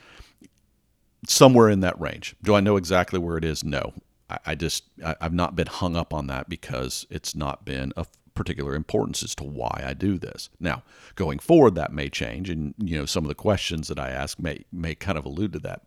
Somewhere 1.28 1.70
in 1.70 1.82
that 1.82 2.00
range. 2.00 2.36
Do 2.44 2.56
I 2.56 2.60
know 2.60 2.78
exactly 2.78 3.20
where 3.20 3.38
it 3.38 3.44
is? 3.44 3.64
No. 3.64 3.94
I, 4.30 4.40
I 4.48 4.56
just, 4.56 4.86
I, 5.04 5.16
I've 5.22 5.34
not 5.34 5.56
been 5.56 5.68
hung 5.68 5.96
up 5.96 6.14
on 6.14 6.28
that 6.28 6.50
because 6.50 7.06
it's 7.10 7.36
not 7.36 7.66
been 7.66 7.92
of 7.98 8.10
particular 8.40 8.74
importance 8.74 9.22
as 9.22 9.36
to 9.36 9.44
why 9.44 9.84
I 9.86 9.94
do 9.94 10.18
this. 10.18 10.50
Now, 10.62 10.84
going 11.16 11.40
forward, 11.40 11.76
that 11.76 11.92
may 11.92 12.08
change, 12.08 12.50
and 12.50 12.74
you 12.78 12.98
know 12.98 13.06
some 13.06 13.26
of 13.26 13.28
the 13.28 13.36
questions 13.36 13.90
that 13.90 14.00
I 14.00 14.12
ask 14.12 14.40
may 14.40 14.64
may 14.72 14.96
kind 14.96 15.18
of 15.18 15.26
allude 15.26 15.52
to 15.54 15.60
that. 15.60 15.82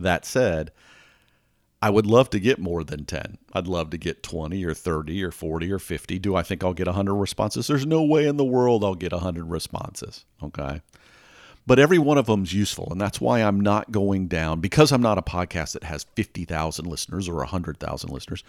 That 0.00 0.24
said, 0.24 0.72
I 1.82 1.90
would 1.90 2.06
love 2.06 2.30
to 2.30 2.40
get 2.40 2.58
more 2.58 2.82
than 2.82 3.04
10. 3.04 3.36
I'd 3.52 3.66
love 3.66 3.90
to 3.90 3.98
get 3.98 4.22
20 4.22 4.64
or 4.64 4.72
30 4.72 5.22
or 5.22 5.30
40 5.30 5.70
or 5.70 5.78
50. 5.78 6.18
Do 6.18 6.34
I 6.34 6.42
think 6.42 6.64
I'll 6.64 6.72
get 6.72 6.86
100 6.86 7.12
responses? 7.12 7.66
There's 7.66 7.84
no 7.84 8.02
way 8.02 8.26
in 8.26 8.38
the 8.38 8.44
world 8.44 8.82
I'll 8.82 8.94
get 8.94 9.12
100 9.12 9.44
responses. 9.44 10.24
Okay. 10.42 10.80
But 11.66 11.78
every 11.78 11.98
one 11.98 12.18
of 12.18 12.26
them's 12.26 12.52
useful. 12.52 12.88
And 12.90 13.00
that's 13.00 13.20
why 13.20 13.40
I'm 13.40 13.60
not 13.60 13.90
going 13.90 14.28
down 14.28 14.60
because 14.60 14.92
I'm 14.92 15.00
not 15.00 15.18
a 15.18 15.22
podcast 15.22 15.72
that 15.72 15.84
has 15.84 16.04
50,000 16.14 16.86
listeners 16.86 17.28
or 17.28 17.36
100,000 17.36 18.10
listeners. 18.10 18.44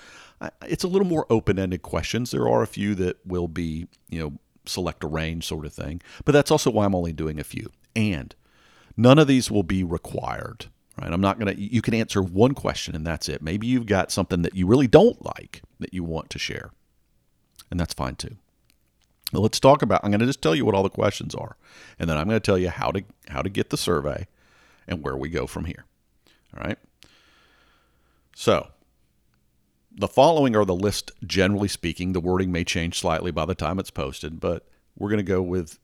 It's 0.64 0.84
a 0.84 0.88
little 0.90 1.08
more 1.08 1.26
open 1.30 1.58
ended 1.58 1.82
questions. 1.82 2.32
There 2.32 2.48
are 2.50 2.62
a 2.62 2.68
few 2.68 2.94
that 2.96 3.26
will 3.26 3.48
be, 3.48 3.88
you 4.10 4.20
know, 4.20 4.34
select 4.66 5.04
a 5.04 5.08
range 5.08 5.46
sort 5.46 5.66
of 5.66 5.74
thing. 5.74 6.02
But 6.26 6.34
that's 6.34 6.52
also 6.52 6.72
why 6.72 6.86
I'm 6.86 6.96
only 6.96 7.14
doing 7.14 7.40
a 7.40 7.44
few. 7.44 7.72
And 7.96 8.36
none 8.98 9.18
of 9.18 9.28
these 9.28 9.50
will 9.50 9.64
be 9.64 9.84
required 9.84 10.68
right? 11.02 11.12
I'm 11.12 11.22
not 11.22 11.40
going 11.40 11.54
to, 11.54 11.62
you 11.62 11.82
can 11.82 11.94
answer 11.94 12.22
one 12.22 12.54
question 12.54 12.96
and 12.96 13.06
that's 13.06 13.30
it. 13.30 13.42
Maybe 13.42 13.68
you've 13.68 13.86
got 13.86 14.12
something 14.12 14.42
that 14.44 14.56
you 14.56 14.68
really 14.68 14.88
don't 14.88 15.24
like 15.26 15.62
that 15.80 15.94
you 15.94 16.04
want 16.04 16.30
to 16.32 16.40
share, 16.40 16.72
and 17.70 17.80
that's 17.80 17.94
fine 17.94 18.16
too. 18.16 18.38
Let's 19.40 19.60
talk 19.60 19.82
about, 19.82 20.02
I'm 20.04 20.12
going 20.12 20.20
to 20.20 20.26
just 20.26 20.42
tell 20.42 20.56
you 20.56 20.66
what 20.66 20.76
all 20.76 20.84
the 20.84 20.90
questions 20.90 21.36
are, 21.36 21.58
and 22.00 22.10
then 22.10 22.18
I'm 22.18 22.28
going 22.28 22.40
to 22.40 22.46
tell 22.46 22.58
you 22.58 22.70
how 22.70 22.92
to, 22.92 23.04
how 23.28 23.42
to 23.42 23.50
get 23.50 23.70
the 23.70 23.78
survey 23.78 24.28
and 24.88 25.04
where 25.04 25.18
we 25.18 25.30
go 25.30 25.48
from 25.48 25.66
here. 25.66 25.86
All 26.56 26.64
right. 26.64 26.78
So, 28.36 28.70
the 29.92 30.08
following 30.08 30.56
are 30.56 30.66
the 30.66 30.76
list, 30.76 31.12
generally 31.26 31.70
speaking. 31.70 32.14
The 32.14 32.20
wording 32.20 32.52
may 32.52 32.64
change 32.64 33.00
slightly 33.00 33.32
by 33.32 33.46
the 33.46 33.56
time 33.56 33.80
it's 33.80 33.92
posted, 33.92 34.40
but 34.40 34.68
we're 34.98 35.10
going 35.10 35.18
to 35.18 35.24
go 35.24 35.42
with 35.42 35.80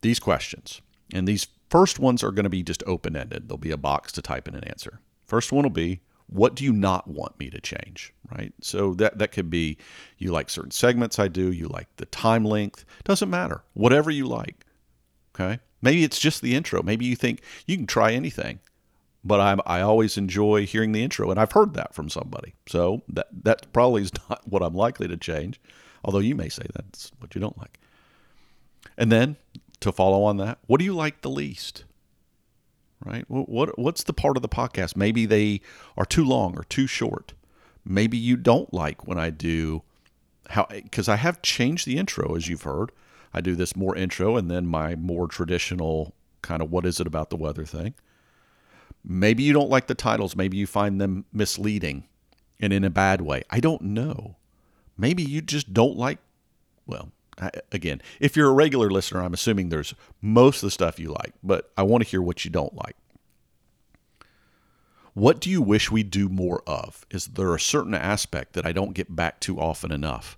these 0.00 0.18
questions. 0.18 0.80
And 1.12 1.28
these 1.28 1.46
First 1.68 1.98
ones 1.98 2.22
are 2.22 2.30
going 2.30 2.44
to 2.44 2.50
be 2.50 2.62
just 2.62 2.82
open 2.86 3.16
ended. 3.16 3.48
There'll 3.48 3.58
be 3.58 3.72
a 3.72 3.76
box 3.76 4.12
to 4.12 4.22
type 4.22 4.46
in 4.46 4.54
an 4.54 4.64
answer. 4.64 5.00
First 5.26 5.50
one 5.50 5.64
will 5.64 5.70
be, 5.70 6.00
what 6.28 6.54
do 6.54 6.64
you 6.64 6.72
not 6.72 7.08
want 7.08 7.38
me 7.38 7.50
to 7.50 7.60
change? 7.60 8.12
Right. 8.30 8.52
So 8.60 8.94
that 8.94 9.18
that 9.18 9.32
could 9.32 9.50
be 9.50 9.78
you 10.18 10.32
like 10.32 10.50
certain 10.50 10.70
segments 10.70 11.18
I 11.18 11.28
do, 11.28 11.52
you 11.52 11.68
like 11.68 11.88
the 11.96 12.06
time 12.06 12.44
length. 12.44 12.84
Doesn't 13.04 13.30
matter. 13.30 13.62
Whatever 13.74 14.10
you 14.10 14.26
like. 14.26 14.64
Okay. 15.34 15.60
Maybe 15.82 16.02
it's 16.04 16.18
just 16.18 16.42
the 16.42 16.54
intro. 16.54 16.82
Maybe 16.82 17.04
you 17.04 17.16
think 17.16 17.42
you 17.66 17.76
can 17.76 17.86
try 17.86 18.12
anything. 18.12 18.60
But 19.22 19.40
I'm, 19.40 19.60
I 19.66 19.80
always 19.80 20.16
enjoy 20.16 20.66
hearing 20.66 20.92
the 20.92 21.02
intro, 21.02 21.32
and 21.32 21.40
I've 21.40 21.50
heard 21.50 21.74
that 21.74 21.94
from 21.94 22.08
somebody. 22.08 22.54
So 22.66 23.02
that 23.08 23.26
that 23.42 23.72
probably 23.72 24.02
is 24.02 24.12
not 24.30 24.46
what 24.46 24.62
I'm 24.62 24.74
likely 24.74 25.08
to 25.08 25.16
change. 25.16 25.60
Although 26.04 26.20
you 26.20 26.34
may 26.34 26.48
say 26.48 26.62
that's 26.74 27.10
what 27.18 27.34
you 27.34 27.40
don't 27.40 27.58
like. 27.58 27.80
And 28.96 29.10
then 29.10 29.36
to 29.80 29.92
follow 29.92 30.22
on 30.22 30.36
that, 30.38 30.58
what 30.66 30.78
do 30.78 30.84
you 30.84 30.94
like 30.94 31.20
the 31.20 31.30
least? 31.30 31.84
Right? 33.04 33.24
What 33.28 33.78
what's 33.78 34.04
the 34.04 34.12
part 34.12 34.36
of 34.36 34.42
the 34.42 34.48
podcast? 34.48 34.96
Maybe 34.96 35.26
they 35.26 35.60
are 35.96 36.06
too 36.06 36.24
long 36.24 36.56
or 36.56 36.64
too 36.64 36.86
short. 36.86 37.34
Maybe 37.84 38.16
you 38.16 38.36
don't 38.36 38.72
like 38.72 39.06
when 39.06 39.18
I 39.18 39.30
do 39.30 39.82
how 40.48 40.66
because 40.70 41.08
I 41.08 41.16
have 41.16 41.42
changed 41.42 41.86
the 41.86 41.98
intro 41.98 42.34
as 42.34 42.48
you've 42.48 42.62
heard. 42.62 42.90
I 43.34 43.40
do 43.40 43.54
this 43.54 43.76
more 43.76 43.94
intro 43.94 44.36
and 44.36 44.50
then 44.50 44.66
my 44.66 44.96
more 44.96 45.28
traditional 45.28 46.14
kind 46.42 46.62
of 46.62 46.70
what 46.70 46.86
is 46.86 47.00
it 47.00 47.06
about 47.06 47.30
the 47.30 47.36
weather 47.36 47.64
thing. 47.64 47.94
Maybe 49.04 49.42
you 49.42 49.52
don't 49.52 49.70
like 49.70 49.86
the 49.86 49.94
titles. 49.94 50.34
Maybe 50.34 50.56
you 50.56 50.66
find 50.66 51.00
them 51.00 51.26
misleading 51.32 52.04
and 52.58 52.72
in 52.72 52.82
a 52.82 52.90
bad 52.90 53.20
way. 53.20 53.42
I 53.50 53.60
don't 53.60 53.82
know. 53.82 54.36
Maybe 54.96 55.22
you 55.22 55.42
just 55.42 55.74
don't 55.74 55.96
like, 55.96 56.18
well, 56.86 57.12
again, 57.72 58.00
if 58.20 58.36
you're 58.36 58.48
a 58.48 58.54
regular 58.54 58.90
listener, 58.90 59.22
I'm 59.22 59.34
assuming 59.34 59.68
there's 59.68 59.94
most 60.20 60.62
of 60.62 60.68
the 60.68 60.70
stuff 60.70 60.98
you 60.98 61.10
like, 61.12 61.34
but 61.42 61.70
I 61.76 61.82
want 61.82 62.04
to 62.04 62.08
hear 62.08 62.22
what 62.22 62.44
you 62.44 62.50
don't 62.50 62.74
like. 62.74 62.96
What 65.14 65.40
do 65.40 65.48
you 65.48 65.62
wish 65.62 65.90
we 65.90 66.02
do 66.02 66.28
more 66.28 66.62
of? 66.66 67.06
Is 67.10 67.26
there 67.26 67.54
a 67.54 67.60
certain 67.60 67.94
aspect 67.94 68.52
that 68.52 68.66
I 68.66 68.72
don't 68.72 68.92
get 68.92 69.16
back 69.16 69.40
to 69.40 69.58
often 69.58 69.90
enough? 69.90 70.36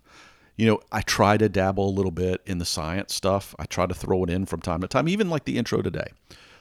You 0.56 0.66
know, 0.66 0.80
I 0.92 1.02
try 1.02 1.36
to 1.36 1.48
dabble 1.48 1.88
a 1.88 1.90
little 1.90 2.12
bit 2.12 2.42
in 2.46 2.58
the 2.58 2.64
science 2.64 3.14
stuff. 3.14 3.54
I 3.58 3.64
try 3.64 3.86
to 3.86 3.94
throw 3.94 4.22
it 4.24 4.30
in 4.30 4.46
from 4.46 4.60
time 4.60 4.80
to 4.82 4.88
time, 4.88 5.08
even 5.08 5.30
like 5.30 5.44
the 5.44 5.58
intro 5.58 5.82
today. 5.82 6.08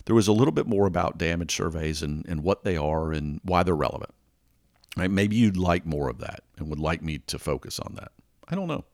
There 0.06 0.16
was 0.16 0.28
a 0.28 0.34
little 0.34 0.52
bit 0.52 0.68
more 0.68 0.88
about 0.88 1.18
damage 1.18 1.56
surveys 1.56 2.02
and, 2.02 2.26
and 2.28 2.42
what 2.42 2.64
they 2.64 2.78
are 2.78 3.12
and 3.12 3.40
why 3.44 3.64
they're 3.64 3.76
relevant. 3.76 4.14
Right? 4.96 5.12
Maybe 5.12 5.36
you'd 5.36 5.58
like 5.58 5.86
more 5.86 6.10
of 6.10 6.20
that 6.20 6.42
and 6.58 6.70
would 6.70 6.80
like 6.80 7.04
me 7.04 7.20
to 7.20 7.38
focus 7.38 7.80
on 7.80 7.96
that. 7.96 8.12
I 8.48 8.56
don't 8.56 8.68
know. 8.68 8.86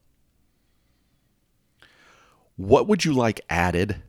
What 2.56 2.88
would 2.88 3.06
you 3.06 3.14
like 3.14 3.42
added 3.50 4.02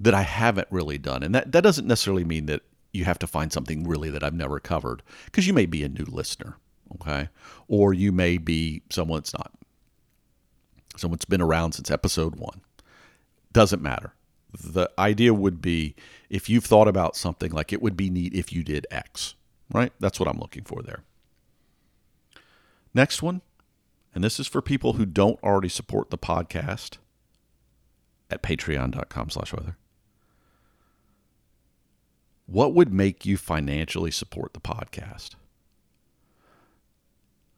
that 0.00 0.14
I 0.14 0.22
haven't 0.22 0.68
really 0.70 0.98
done? 0.98 1.22
And 1.22 1.34
that, 1.34 1.52
that 1.52 1.62
doesn't 1.62 1.86
necessarily 1.86 2.24
mean 2.24 2.46
that 2.46 2.62
you 2.92 3.04
have 3.04 3.18
to 3.20 3.26
find 3.26 3.52
something 3.52 3.86
really 3.86 4.10
that 4.10 4.22
I've 4.24 4.34
never 4.34 4.60
covered 4.60 5.02
because 5.26 5.46
you 5.46 5.52
may 5.52 5.66
be 5.66 5.82
a 5.82 5.88
new 5.88 6.04
listener, 6.04 6.56
okay? 6.94 7.28
Or 7.68 7.94
you 7.94 8.12
may 8.12 8.38
be 8.38 8.82
someone 8.90 9.20
that's 9.20 9.32
not. 9.32 9.52
someone 10.96 11.16
that's 11.16 11.24
been 11.24 11.40
around 11.40 11.72
since 11.72 11.90
episode 11.90 12.36
one. 12.36 12.60
Doesn't 13.52 13.82
matter. 13.82 14.14
The 14.52 14.90
idea 14.98 15.32
would 15.32 15.62
be 15.62 15.94
if 16.28 16.50
you've 16.50 16.64
thought 16.66 16.88
about 16.88 17.16
something 17.16 17.52
like 17.52 17.72
it 17.72 17.80
would 17.80 17.96
be 17.96 18.10
neat 18.10 18.34
if 18.34 18.52
you 18.52 18.62
did 18.62 18.86
X, 18.90 19.34
right? 19.72 19.92
That's 20.00 20.20
what 20.20 20.28
I'm 20.28 20.38
looking 20.38 20.64
for 20.64 20.82
there. 20.82 21.02
Next 22.92 23.22
one, 23.22 23.40
and 24.14 24.22
this 24.22 24.38
is 24.38 24.46
for 24.46 24.60
people 24.60 24.94
who 24.94 25.06
don't 25.06 25.42
already 25.42 25.70
support 25.70 26.10
the 26.10 26.18
podcast 26.18 26.98
at 28.32 28.42
patreon.com 28.42 29.30
slash 29.30 29.52
weather. 29.52 29.76
What 32.46 32.74
would 32.74 32.92
make 32.92 33.24
you 33.24 33.36
financially 33.36 34.10
support 34.10 34.52
the 34.54 34.60
podcast? 34.60 35.36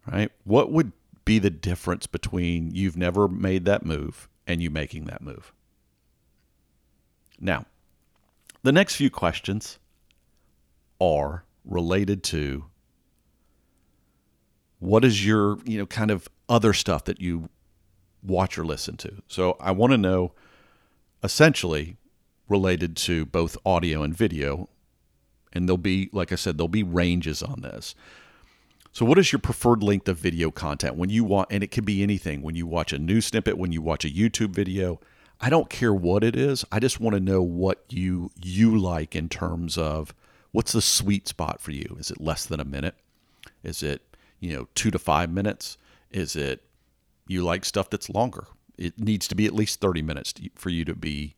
Right? 0.07 0.31
What 0.45 0.71
would 0.71 0.93
be 1.25 1.39
the 1.39 1.51
difference 1.51 2.07
between 2.07 2.71
you've 2.75 2.97
never 2.97 3.27
made 3.27 3.65
that 3.65 3.87
move 3.87 4.29
and 4.47 4.63
you 4.63 4.71
making 4.71 5.07
that 5.07 5.23
move? 5.23 5.53
Now, 7.41 7.65
the 8.63 8.73
next 8.73 8.97
few 8.97 9.11
questions 9.11 9.79
are 11.01 11.45
related 11.65 12.23
to 12.25 12.67
what 14.79 15.05
is 15.05 15.25
your, 15.25 15.59
you 15.65 15.79
know, 15.79 15.87
kind 15.87 16.11
of 16.11 16.29
other 16.49 16.73
stuff 16.75 17.05
that 17.05 17.21
you 17.21 17.49
watch 18.23 18.59
or 18.59 18.65
listen 18.65 18.97
to. 18.99 19.23
So 19.29 19.57
I 19.61 19.71
want 19.71 19.93
to 19.93 19.99
know 19.99 20.33
essentially 21.25 21.97
related 22.49 22.95
to 22.95 23.25
both 23.25 23.57
audio 23.65 24.03
and 24.03 24.15
video. 24.15 24.69
And 25.53 25.69
there'll 25.69 25.79
be, 25.79 26.11
like 26.13 26.31
I 26.31 26.37
said, 26.37 26.59
there'll 26.59 26.69
be 26.69 26.83
ranges 26.83 27.43
on 27.43 27.63
this. 27.63 27.95
So, 28.93 29.05
what 29.05 29.19
is 29.19 29.33
your 29.33 29.41
preferred 29.41 29.83
length 29.83 30.09
of 30.09 30.19
video 30.19 30.53
content 30.53 30.95
when 30.95 31.11
you 31.11 31.25
want, 31.25 31.49
and 31.51 31.65
it 31.65 31.73
can 31.73 31.85
be 31.85 32.03
anything 32.03 32.43
when 32.43 32.55
you 32.55 32.67
watch 32.67 32.93
a 32.93 32.99
news 32.99 33.27
snippet, 33.27 33.59
when 33.59 33.73
you 33.73 33.83
watch 33.83 34.05
a 34.05 34.11
YouTube 34.11 34.51
video? 34.51 35.01
I 35.41 35.51
don't 35.51 35.69
care 35.69 35.93
what 35.93 36.23
it 36.23 36.37
is. 36.37 36.65
I 36.71 36.79
just 36.79 37.01
want 37.01 37.15
to 37.15 37.21
know 37.21 37.43
what 37.43 37.85
you 37.89 38.31
you 38.41 38.79
like 38.79 39.17
in 39.17 39.29
terms 39.29 39.77
of 39.77 40.15
what's 40.53 40.73
the 40.73 40.81
sweet 40.81 41.27
spot 41.27 41.61
for 41.61 41.73
you. 41.73 41.97
Is 41.99 42.13
it 42.13 42.21
less 42.21 42.47
than 42.47 42.61
a 42.61 42.65
minute? 42.65 42.95
Is 43.65 43.83
it 43.83 44.03
you 44.39 44.55
know 44.55 44.69
two 44.77 44.93
to 44.93 44.99
five 44.99 45.29
minutes? 45.29 45.77
Is 46.13 46.37
it 46.37 46.63
you 47.27 47.43
like 47.43 47.65
stuff 47.65 47.91
that's 47.91 48.09
longer? 48.09 48.47
It 48.77 48.99
needs 48.99 49.29
to 49.29 49.35
be 49.35 49.47
at 49.47 49.55
least 49.55 49.81
30 49.81 50.03
minutes 50.03 50.33
to, 50.35 50.51
for 50.55 50.71
you 50.71 50.85
to 50.85 50.95
be 50.95 51.37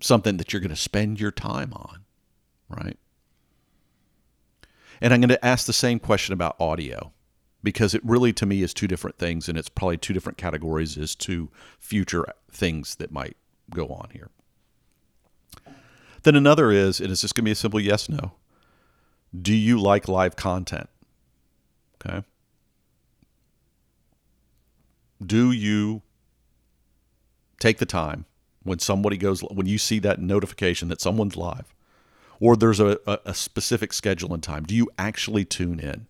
something 0.00 0.36
that 0.38 0.52
you're 0.52 0.60
going 0.60 0.70
to 0.70 0.76
spend 0.76 1.20
your 1.20 1.30
time 1.30 1.72
on, 1.72 2.04
right? 2.68 2.98
And 5.00 5.12
I'm 5.12 5.20
going 5.20 5.28
to 5.28 5.44
ask 5.44 5.66
the 5.66 5.72
same 5.72 5.98
question 5.98 6.32
about 6.32 6.60
audio 6.60 7.12
because 7.62 7.94
it 7.94 8.04
really 8.04 8.32
to 8.32 8.46
me 8.46 8.62
is 8.62 8.72
two 8.72 8.86
different 8.86 9.18
things 9.18 9.48
and 9.48 9.56
it's 9.58 9.68
probably 9.68 9.96
two 9.96 10.14
different 10.14 10.38
categories 10.38 10.96
as 10.96 11.14
to 11.14 11.50
future 11.78 12.24
things 12.50 12.96
that 12.96 13.12
might 13.12 13.36
go 13.70 13.88
on 13.88 14.08
here. 14.12 14.30
Then 16.22 16.36
another 16.36 16.70
is, 16.70 17.00
and 17.00 17.10
it's 17.10 17.22
just 17.22 17.34
going 17.34 17.44
to 17.44 17.48
be 17.48 17.52
a 17.52 17.56
simple 17.56 17.80
yes 17.80 18.08
no. 18.08 18.32
Do 19.40 19.54
you 19.54 19.80
like 19.80 20.08
live 20.08 20.36
content? 20.36 20.88
Okay. 22.04 22.24
do 25.24 25.52
you 25.52 26.02
take 27.60 27.78
the 27.78 27.86
time 27.86 28.24
when 28.64 28.80
somebody 28.80 29.16
goes 29.16 29.40
when 29.42 29.66
you 29.66 29.78
see 29.78 30.00
that 30.00 30.20
notification 30.20 30.88
that 30.88 31.00
someone's 31.00 31.36
live 31.36 31.72
or 32.40 32.56
there's 32.56 32.80
a, 32.80 32.98
a, 33.06 33.18
a 33.26 33.34
specific 33.34 33.92
schedule 33.92 34.34
and 34.34 34.42
time 34.42 34.64
do 34.64 34.74
you 34.74 34.90
actually 34.98 35.44
tune 35.44 35.78
in? 35.78 36.06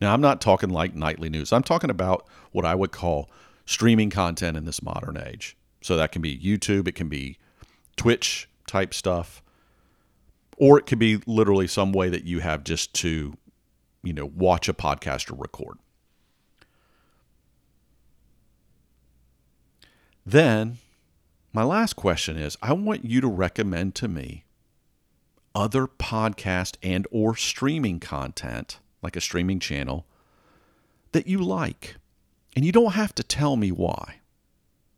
Now 0.00 0.14
i'm 0.14 0.20
not 0.20 0.40
talking 0.40 0.70
like 0.70 0.94
nightly 0.94 1.28
news. 1.28 1.52
I'm 1.52 1.64
talking 1.64 1.90
about 1.90 2.28
what 2.52 2.64
i 2.64 2.74
would 2.74 2.92
call 2.92 3.28
streaming 3.66 4.10
content 4.10 4.56
in 4.56 4.64
this 4.64 4.82
modern 4.82 5.16
age. 5.16 5.56
So 5.82 5.96
that 5.96 6.12
can 6.12 6.22
be 6.22 6.38
youtube 6.38 6.86
it 6.86 6.94
can 6.94 7.08
be 7.08 7.38
twitch 7.96 8.48
type 8.66 8.94
stuff 8.94 9.42
or 10.56 10.78
it 10.78 10.86
could 10.86 10.98
be 10.98 11.20
literally 11.26 11.66
some 11.66 11.90
way 11.90 12.08
that 12.10 12.24
you 12.24 12.40
have 12.40 12.62
just 12.62 12.94
to 12.94 13.36
you 14.02 14.12
know 14.12 14.26
watch 14.26 14.68
a 14.68 14.74
podcast 14.74 15.30
or 15.30 15.34
record 15.34 15.78
then 20.24 20.78
my 21.52 21.62
last 21.62 21.96
question 21.96 22.36
is 22.36 22.56
I 22.62 22.72
want 22.72 23.04
you 23.04 23.20
to 23.20 23.28
recommend 23.28 23.94
to 23.96 24.08
me 24.08 24.44
other 25.54 25.86
podcast 25.86 26.76
and 26.82 27.06
or 27.10 27.36
streaming 27.36 27.98
content 28.00 28.78
like 29.02 29.16
a 29.16 29.20
streaming 29.20 29.58
channel 29.58 30.06
that 31.12 31.26
you 31.26 31.42
like. 31.42 31.96
And 32.54 32.64
you 32.64 32.72
don't 32.72 32.92
have 32.92 33.14
to 33.16 33.22
tell 33.22 33.56
me 33.56 33.70
why. 33.72 34.16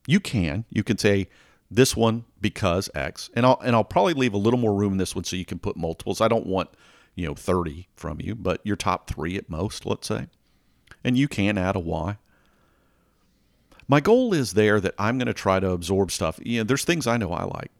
You 0.06 0.20
can. 0.20 0.64
You 0.70 0.82
can 0.82 0.98
say 0.98 1.28
this 1.70 1.96
one 1.96 2.24
because 2.40 2.90
X. 2.94 3.30
And 3.34 3.46
I'll 3.46 3.60
and 3.62 3.76
I'll 3.76 3.84
probably 3.84 4.14
leave 4.14 4.34
a 4.34 4.38
little 4.38 4.58
more 4.58 4.74
room 4.74 4.92
in 4.92 4.98
this 4.98 5.14
one 5.14 5.24
so 5.24 5.36
you 5.36 5.44
can 5.44 5.58
put 5.58 5.76
multiples. 5.76 6.20
I 6.20 6.28
don't 6.28 6.46
want, 6.46 6.70
you 7.14 7.26
know, 7.26 7.34
30 7.34 7.88
from 7.94 8.20
you, 8.20 8.34
but 8.34 8.60
your 8.64 8.76
top 8.76 9.08
3 9.08 9.36
at 9.36 9.48
most, 9.48 9.86
let's 9.86 10.08
say. 10.08 10.28
And 11.04 11.16
you 11.16 11.28
can 11.28 11.58
add 11.58 11.76
a 11.76 11.80
Y 11.80 12.16
my 13.88 14.00
goal 14.00 14.32
is 14.32 14.54
there 14.54 14.80
that 14.80 14.94
I'm 14.98 15.18
going 15.18 15.26
to 15.26 15.34
try 15.34 15.60
to 15.60 15.70
absorb 15.70 16.10
stuff. 16.10 16.38
You 16.42 16.60
know, 16.60 16.64
there's 16.64 16.84
things 16.84 17.06
I 17.06 17.16
know 17.16 17.32
I 17.32 17.44
like, 17.44 17.70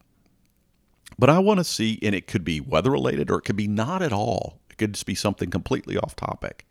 but 1.19 1.31
I 1.31 1.39
want 1.39 1.59
to 1.59 1.65
see, 1.65 1.99
and 2.03 2.15
it 2.15 2.27
could 2.27 2.45
be 2.45 2.61
weather 2.61 2.91
related 2.91 3.31
or 3.31 3.39
it 3.39 3.43
could 3.43 3.57
be 3.57 3.69
not 3.69 4.03
at 4.03 4.13
all. 4.13 4.59
It 4.71 4.79
could 4.79 4.95
just 4.95 5.07
be 5.07 5.15
something 5.15 5.51
completely 5.51 5.97
off 5.97 6.17
topic. 6.17 6.67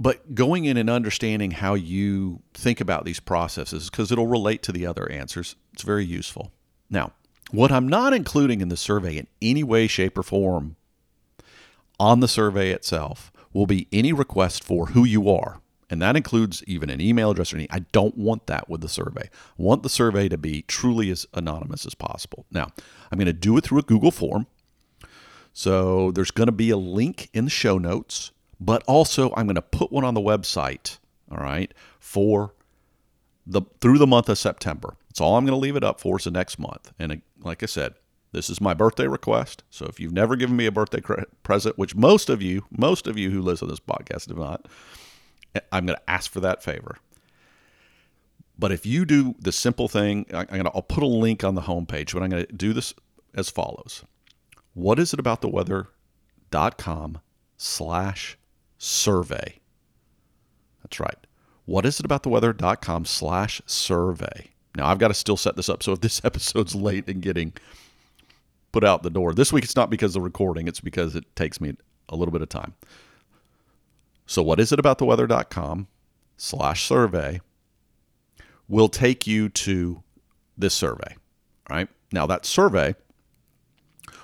But 0.00 0.34
going 0.34 0.64
in 0.64 0.76
and 0.76 0.90
understanding 0.90 1.52
how 1.52 1.74
you 1.74 2.42
think 2.54 2.80
about 2.80 3.04
these 3.04 3.20
processes, 3.20 3.88
because 3.88 4.10
it'll 4.10 4.26
relate 4.26 4.62
to 4.64 4.72
the 4.72 4.84
other 4.84 5.10
answers, 5.10 5.54
it's 5.72 5.82
very 5.82 6.04
useful. 6.04 6.50
Now, 6.90 7.12
what 7.52 7.70
I'm 7.70 7.86
not 7.86 8.12
including 8.12 8.60
in 8.60 8.68
the 8.68 8.76
survey 8.76 9.16
in 9.16 9.28
any 9.40 9.62
way, 9.62 9.86
shape, 9.86 10.18
or 10.18 10.22
form 10.22 10.76
on 12.00 12.20
the 12.20 12.26
survey 12.26 12.70
itself 12.70 13.30
will 13.52 13.66
be 13.66 13.86
any 13.92 14.12
request 14.12 14.64
for 14.64 14.86
who 14.86 15.04
you 15.04 15.30
are. 15.30 15.61
And 15.92 16.00
that 16.00 16.16
includes 16.16 16.64
even 16.66 16.88
an 16.88 17.02
email 17.02 17.32
address 17.32 17.52
or 17.52 17.56
anything. 17.56 17.76
I 17.76 17.84
don't 17.92 18.16
want 18.16 18.46
that 18.46 18.66
with 18.66 18.80
the 18.80 18.88
survey. 18.88 19.28
I 19.28 19.62
want 19.62 19.82
the 19.82 19.90
survey 19.90 20.26
to 20.30 20.38
be 20.38 20.62
truly 20.62 21.10
as 21.10 21.26
anonymous 21.34 21.84
as 21.84 21.94
possible. 21.94 22.46
Now, 22.50 22.68
I'm 23.10 23.18
going 23.18 23.26
to 23.26 23.34
do 23.34 23.58
it 23.58 23.64
through 23.64 23.80
a 23.80 23.82
Google 23.82 24.10
form. 24.10 24.46
So 25.52 26.10
there's 26.10 26.30
going 26.30 26.46
to 26.46 26.52
be 26.52 26.70
a 26.70 26.78
link 26.78 27.28
in 27.34 27.44
the 27.44 27.50
show 27.50 27.76
notes, 27.76 28.32
but 28.58 28.82
also 28.84 29.34
I'm 29.36 29.44
going 29.44 29.56
to 29.56 29.60
put 29.60 29.92
one 29.92 30.02
on 30.02 30.14
the 30.14 30.22
website, 30.22 30.96
all 31.30 31.36
right, 31.36 31.74
for 32.00 32.54
the 33.46 33.60
through 33.82 33.98
the 33.98 34.06
month 34.06 34.30
of 34.30 34.38
September. 34.38 34.96
That's 35.10 35.20
all 35.20 35.36
I'm 35.36 35.44
going 35.44 35.54
to 35.54 35.60
leave 35.60 35.76
it 35.76 35.84
up 35.84 36.00
for 36.00 36.16
is 36.16 36.24
the 36.24 36.30
next 36.30 36.58
month. 36.58 36.90
And 36.98 37.20
like 37.42 37.62
I 37.62 37.66
said, 37.66 37.92
this 38.32 38.48
is 38.48 38.62
my 38.62 38.72
birthday 38.72 39.08
request. 39.08 39.62
So 39.68 39.84
if 39.84 40.00
you've 40.00 40.14
never 40.14 40.36
given 40.36 40.56
me 40.56 40.64
a 40.64 40.72
birthday 40.72 41.02
present, 41.42 41.76
which 41.76 41.94
most 41.94 42.30
of 42.30 42.40
you, 42.40 42.64
most 42.70 43.06
of 43.06 43.18
you 43.18 43.30
who 43.30 43.42
listen 43.42 43.68
to 43.68 43.72
this 43.72 43.78
podcast 43.78 44.28
have 44.28 44.38
not, 44.38 44.68
I'm 45.70 45.86
going 45.86 45.98
to 45.98 46.10
ask 46.10 46.30
for 46.30 46.40
that 46.40 46.62
favor. 46.62 46.96
But 48.58 48.72
if 48.72 48.86
you 48.86 49.04
do 49.04 49.34
the 49.40 49.52
simple 49.52 49.88
thing, 49.88 50.26
I'm 50.32 50.46
going 50.46 50.64
to, 50.64 50.70
I'll 50.74 50.82
put 50.82 51.02
a 51.02 51.06
link 51.06 51.42
on 51.42 51.54
the 51.54 51.62
homepage, 51.62 52.12
but 52.12 52.22
I'm 52.22 52.30
going 52.30 52.46
to 52.46 52.52
do 52.52 52.72
this 52.72 52.94
as 53.34 53.50
follows. 53.50 54.04
What 54.74 54.98
is 54.98 55.12
it 55.12 55.20
about 55.20 55.40
the 55.40 55.48
weather.com 55.48 57.20
slash 57.56 58.38
survey? 58.78 59.60
That's 60.82 61.00
right. 61.00 61.16
What 61.64 61.86
is 61.86 62.00
it 62.00 62.06
about 62.06 62.22
the 62.22 62.28
weather.com 62.28 63.04
slash 63.04 63.62
survey? 63.66 64.50
Now, 64.76 64.86
I've 64.86 64.98
got 64.98 65.08
to 65.08 65.14
still 65.14 65.36
set 65.36 65.56
this 65.56 65.68
up. 65.68 65.82
So 65.82 65.92
if 65.92 66.00
this 66.00 66.20
episode's 66.24 66.74
late 66.74 67.08
in 67.08 67.20
getting 67.20 67.52
put 68.72 68.84
out 68.84 69.02
the 69.02 69.10
door, 69.10 69.34
this 69.34 69.52
week 69.52 69.64
it's 69.64 69.76
not 69.76 69.90
because 69.90 70.16
of 70.16 70.22
recording, 70.22 70.68
it's 70.68 70.80
because 70.80 71.14
it 71.14 71.24
takes 71.36 71.60
me 71.60 71.74
a 72.08 72.16
little 72.16 72.32
bit 72.32 72.42
of 72.42 72.48
time. 72.48 72.74
So, 74.32 74.42
what 74.42 74.60
is 74.60 74.72
it 74.72 74.78
about 74.78 74.96
the 74.96 75.04
weather.com 75.04 75.88
slash 76.38 76.88
survey 76.88 77.42
will 78.66 78.88
take 78.88 79.26
you 79.26 79.50
to 79.50 80.02
this 80.56 80.72
survey, 80.72 81.16
right? 81.68 81.86
Now, 82.12 82.24
that 82.24 82.46
survey 82.46 82.94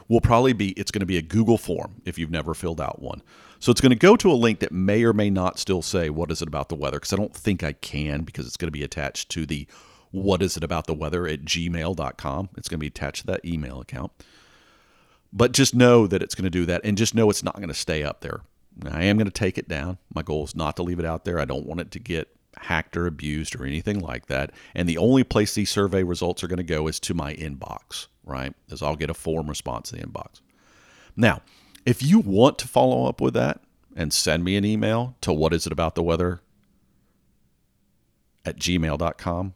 will 0.08 0.22
probably 0.22 0.54
be, 0.54 0.70
it's 0.70 0.90
going 0.90 1.00
to 1.00 1.06
be 1.06 1.18
a 1.18 1.22
Google 1.22 1.58
form 1.58 2.00
if 2.06 2.18
you've 2.18 2.30
never 2.30 2.54
filled 2.54 2.80
out 2.80 3.02
one. 3.02 3.22
So, 3.58 3.70
it's 3.70 3.82
going 3.82 3.90
to 3.90 3.96
go 3.96 4.16
to 4.16 4.30
a 4.30 4.32
link 4.32 4.60
that 4.60 4.72
may 4.72 5.04
or 5.04 5.12
may 5.12 5.28
not 5.28 5.58
still 5.58 5.82
say, 5.82 6.08
What 6.08 6.30
is 6.30 6.40
it 6.40 6.48
about 6.48 6.70
the 6.70 6.74
weather? 6.74 6.96
Because 6.96 7.12
I 7.12 7.16
don't 7.16 7.36
think 7.36 7.62
I 7.62 7.74
can 7.74 8.22
because 8.22 8.46
it's 8.46 8.56
going 8.56 8.68
to 8.68 8.78
be 8.78 8.84
attached 8.84 9.28
to 9.32 9.44
the 9.44 9.66
what 10.10 10.40
is 10.40 10.56
it 10.56 10.64
about 10.64 10.86
the 10.86 10.94
weather 10.94 11.26
at 11.26 11.44
gmail.com. 11.44 12.48
It's 12.56 12.70
going 12.70 12.78
to 12.78 12.80
be 12.80 12.86
attached 12.86 13.20
to 13.20 13.26
that 13.26 13.44
email 13.44 13.78
account. 13.78 14.12
But 15.34 15.52
just 15.52 15.74
know 15.74 16.06
that 16.06 16.22
it's 16.22 16.34
going 16.34 16.44
to 16.44 16.50
do 16.50 16.64
that 16.64 16.80
and 16.82 16.96
just 16.96 17.14
know 17.14 17.28
it's 17.28 17.44
not 17.44 17.56
going 17.56 17.68
to 17.68 17.74
stay 17.74 18.02
up 18.02 18.22
there 18.22 18.40
I 18.86 19.04
am 19.04 19.16
going 19.16 19.26
to 19.26 19.32
take 19.32 19.58
it 19.58 19.68
down. 19.68 19.98
My 20.14 20.22
goal 20.22 20.44
is 20.44 20.54
not 20.54 20.76
to 20.76 20.82
leave 20.82 20.98
it 20.98 21.04
out 21.04 21.24
there. 21.24 21.40
I 21.40 21.44
don't 21.44 21.66
want 21.66 21.80
it 21.80 21.90
to 21.92 21.98
get 21.98 22.28
hacked 22.56 22.96
or 22.96 23.06
abused 23.06 23.56
or 23.56 23.64
anything 23.64 24.00
like 24.00 24.26
that. 24.26 24.52
And 24.74 24.88
the 24.88 24.98
only 24.98 25.24
place 25.24 25.54
these 25.54 25.70
survey 25.70 26.02
results 26.02 26.42
are 26.44 26.48
going 26.48 26.58
to 26.58 26.62
go 26.62 26.86
is 26.86 27.00
to 27.00 27.14
my 27.14 27.34
inbox, 27.34 28.06
right? 28.24 28.54
As 28.70 28.82
I'll 28.82 28.96
get 28.96 29.10
a 29.10 29.14
form 29.14 29.48
response 29.48 29.92
in 29.92 30.00
the 30.00 30.06
inbox. 30.06 30.40
Now, 31.16 31.42
if 31.84 32.02
you 32.02 32.20
want 32.20 32.58
to 32.58 32.68
follow 32.68 33.06
up 33.06 33.20
with 33.20 33.34
that 33.34 33.60
and 33.96 34.12
send 34.12 34.44
me 34.44 34.56
an 34.56 34.64
email 34.64 35.16
to 35.22 35.32
what 35.32 35.52
is 35.52 35.66
it 35.66 35.72
about 35.72 35.94
the 35.94 36.02
weather 36.02 36.40
at 38.44 38.58
gmail.com 38.58 39.54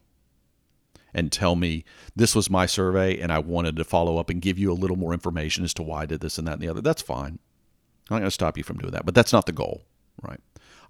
and 1.15 1.31
tell 1.31 1.57
me 1.57 1.85
this 2.17 2.35
was 2.35 2.51
my 2.51 2.67
survey 2.67 3.19
and 3.19 3.33
I 3.33 3.39
wanted 3.39 3.77
to 3.77 3.85
follow 3.85 4.19
up 4.19 4.31
and 4.31 4.41
give 4.41 4.59
you 4.59 4.73
a 4.73 4.75
little 4.75 4.97
more 4.97 5.13
information 5.13 5.65
as 5.65 5.75
to 5.75 5.83
why 5.83 6.03
I 6.03 6.07
did 6.07 6.21
this 6.21 6.39
and 6.39 6.49
that 6.49 6.55
and 6.55 6.63
the 6.63 6.69
other, 6.69 6.81
that's 6.81 7.03
fine. 7.03 7.39
I'm 8.13 8.17
not 8.17 8.21
going 8.21 8.27
to 8.29 8.35
stop 8.35 8.59
you 8.59 8.65
from 8.65 8.79
doing 8.79 8.93
that, 8.93 9.07
but 9.07 9.15
that's 9.15 9.33
not 9.33 9.47
the 9.47 9.53
goal, 9.53 9.83
right? 10.23 10.41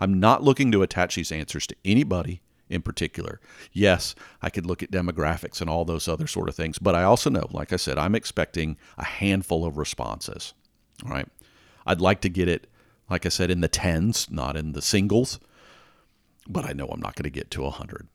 I'm 0.01 0.19
not 0.19 0.43
looking 0.43 0.73
to 0.73 0.83
attach 0.83 1.15
these 1.15 1.31
answers 1.31 1.67
to 1.69 1.77
anybody 1.85 2.43
in 2.69 2.83
particular. 2.83 3.41
Yes, 3.73 4.17
I 4.41 4.51
could 4.51 4.67
look 4.67 4.83
at 4.83 4.91
demographics 4.91 5.61
and 5.61 5.71
all 5.71 5.85
those 5.85 6.09
other 6.09 6.27
sort 6.27 6.49
of 6.49 6.57
things, 6.57 6.81
but 6.81 6.97
I 6.97 7.05
also 7.05 7.31
know, 7.31 7.47
like 7.53 7.73
I 7.73 7.77
said, 7.77 7.99
I'm 7.99 8.17
expecting 8.17 8.77
a 8.99 9.05
handful 9.05 9.65
of 9.65 9.79
responses, 9.79 10.55
right? 11.05 11.29
I'd 11.87 12.01
like 12.01 12.21
to 12.23 12.29
get 12.29 12.49
it, 12.49 12.67
like 13.09 13.25
I 13.25 13.29
said, 13.29 13.51
in 13.51 13.61
the 13.61 13.69
tens, 13.69 14.29
not 14.31 14.57
in 14.57 14.73
the 14.73 14.83
singles, 14.83 15.39
but 16.49 16.65
I 16.65 16.73
know 16.73 16.87
I'm 16.87 17.01
not 17.01 17.15
going 17.15 17.25
to 17.25 17.31
get 17.31 17.51
to 17.53 17.63
100 17.63 18.09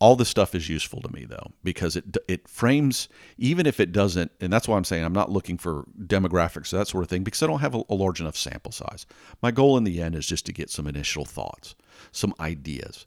all 0.00 0.14
this 0.14 0.28
stuff 0.28 0.54
is 0.54 0.68
useful 0.68 1.00
to 1.00 1.12
me 1.12 1.24
though 1.24 1.52
because 1.64 1.96
it 1.96 2.16
it 2.28 2.48
frames 2.48 3.08
even 3.36 3.66
if 3.66 3.80
it 3.80 3.90
doesn't 3.90 4.30
and 4.40 4.52
that's 4.52 4.68
why 4.68 4.76
I'm 4.76 4.84
saying 4.84 5.04
I'm 5.04 5.12
not 5.12 5.30
looking 5.30 5.58
for 5.58 5.84
demographics 6.00 6.70
that 6.70 6.88
sort 6.88 7.02
of 7.02 7.10
thing 7.10 7.24
because 7.24 7.42
I 7.42 7.46
don't 7.46 7.60
have 7.60 7.74
a, 7.74 7.82
a, 7.88 7.94
large 7.94 8.20
enough 8.20 8.36
sample 8.36 8.72
size. 8.72 9.06
My 9.42 9.50
goal 9.50 9.76
in 9.76 9.84
the 9.84 10.00
end 10.00 10.14
is 10.14 10.26
just 10.26 10.46
to 10.46 10.52
get 10.52 10.70
some 10.70 10.86
initial 10.86 11.24
thoughts, 11.24 11.74
some 12.12 12.34
ideas. 12.38 13.06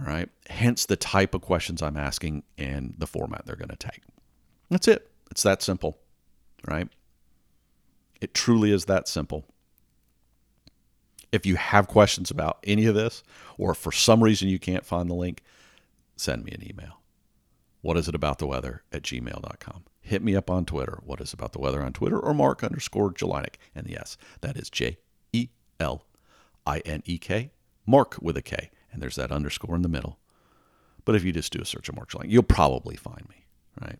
All 0.00 0.06
right? 0.06 0.28
Hence 0.48 0.86
the 0.86 0.96
type 0.96 1.34
of 1.34 1.42
questions 1.42 1.82
I'm 1.82 1.96
asking 1.96 2.42
and 2.58 2.94
the 2.98 3.06
format 3.06 3.46
they're 3.46 3.56
going 3.56 3.68
to 3.68 3.76
take. 3.76 4.02
That's 4.70 4.88
it. 4.88 5.10
It's 5.30 5.42
that 5.42 5.62
simple. 5.62 5.98
Right? 6.66 6.88
It 8.20 8.34
truly 8.34 8.72
is 8.72 8.86
that 8.86 9.08
simple. 9.08 9.44
If 11.30 11.46
you 11.46 11.56
have 11.56 11.88
questions 11.88 12.30
about 12.30 12.58
any 12.64 12.86
of 12.86 12.94
this 12.94 13.22
or 13.58 13.74
for 13.74 13.90
some 13.90 14.22
reason 14.22 14.48
you 14.48 14.58
can't 14.58 14.84
find 14.84 15.08
the 15.08 15.14
link, 15.14 15.42
send 16.16 16.44
me 16.44 16.52
an 16.52 16.66
email. 16.68 17.02
What 17.80 17.96
is 17.96 18.08
it 18.08 18.14
about 18.14 18.38
the 18.38 18.46
weather 18.46 18.84
at 18.92 19.02
gmail.com? 19.02 19.84
Hit 20.00 20.22
me 20.22 20.36
up 20.36 20.50
on 20.50 20.64
Twitter. 20.64 21.00
What 21.04 21.20
is 21.20 21.32
about 21.32 21.52
the 21.52 21.58
weather 21.58 21.82
on 21.82 21.92
Twitter 21.92 22.18
or 22.18 22.32
Mark 22.32 22.62
underscore 22.62 23.12
Jelinek? 23.12 23.54
And 23.74 23.88
yes, 23.88 24.16
that 24.40 24.56
is 24.56 24.70
J 24.70 24.98
E 25.32 25.48
L 25.80 26.06
I 26.66 26.78
N 26.80 27.02
E 27.04 27.18
K, 27.18 27.50
Mark 27.86 28.16
with 28.20 28.36
a 28.36 28.42
K. 28.42 28.70
And 28.92 29.02
there's 29.02 29.16
that 29.16 29.32
underscore 29.32 29.74
in 29.74 29.82
the 29.82 29.88
middle. 29.88 30.18
But 31.04 31.16
if 31.16 31.24
you 31.24 31.32
just 31.32 31.52
do 31.52 31.60
a 31.60 31.64
search 31.64 31.88
of 31.88 31.96
Mark 31.96 32.10
Jelinek, 32.10 32.30
you'll 32.30 32.42
probably 32.44 32.96
find 32.96 33.28
me, 33.28 33.44
right? 33.80 33.98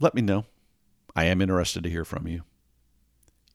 Let 0.00 0.14
me 0.14 0.22
know. 0.22 0.44
I 1.14 1.24
am 1.24 1.42
interested 1.42 1.82
to 1.82 1.90
hear 1.90 2.04
from 2.04 2.28
you 2.28 2.44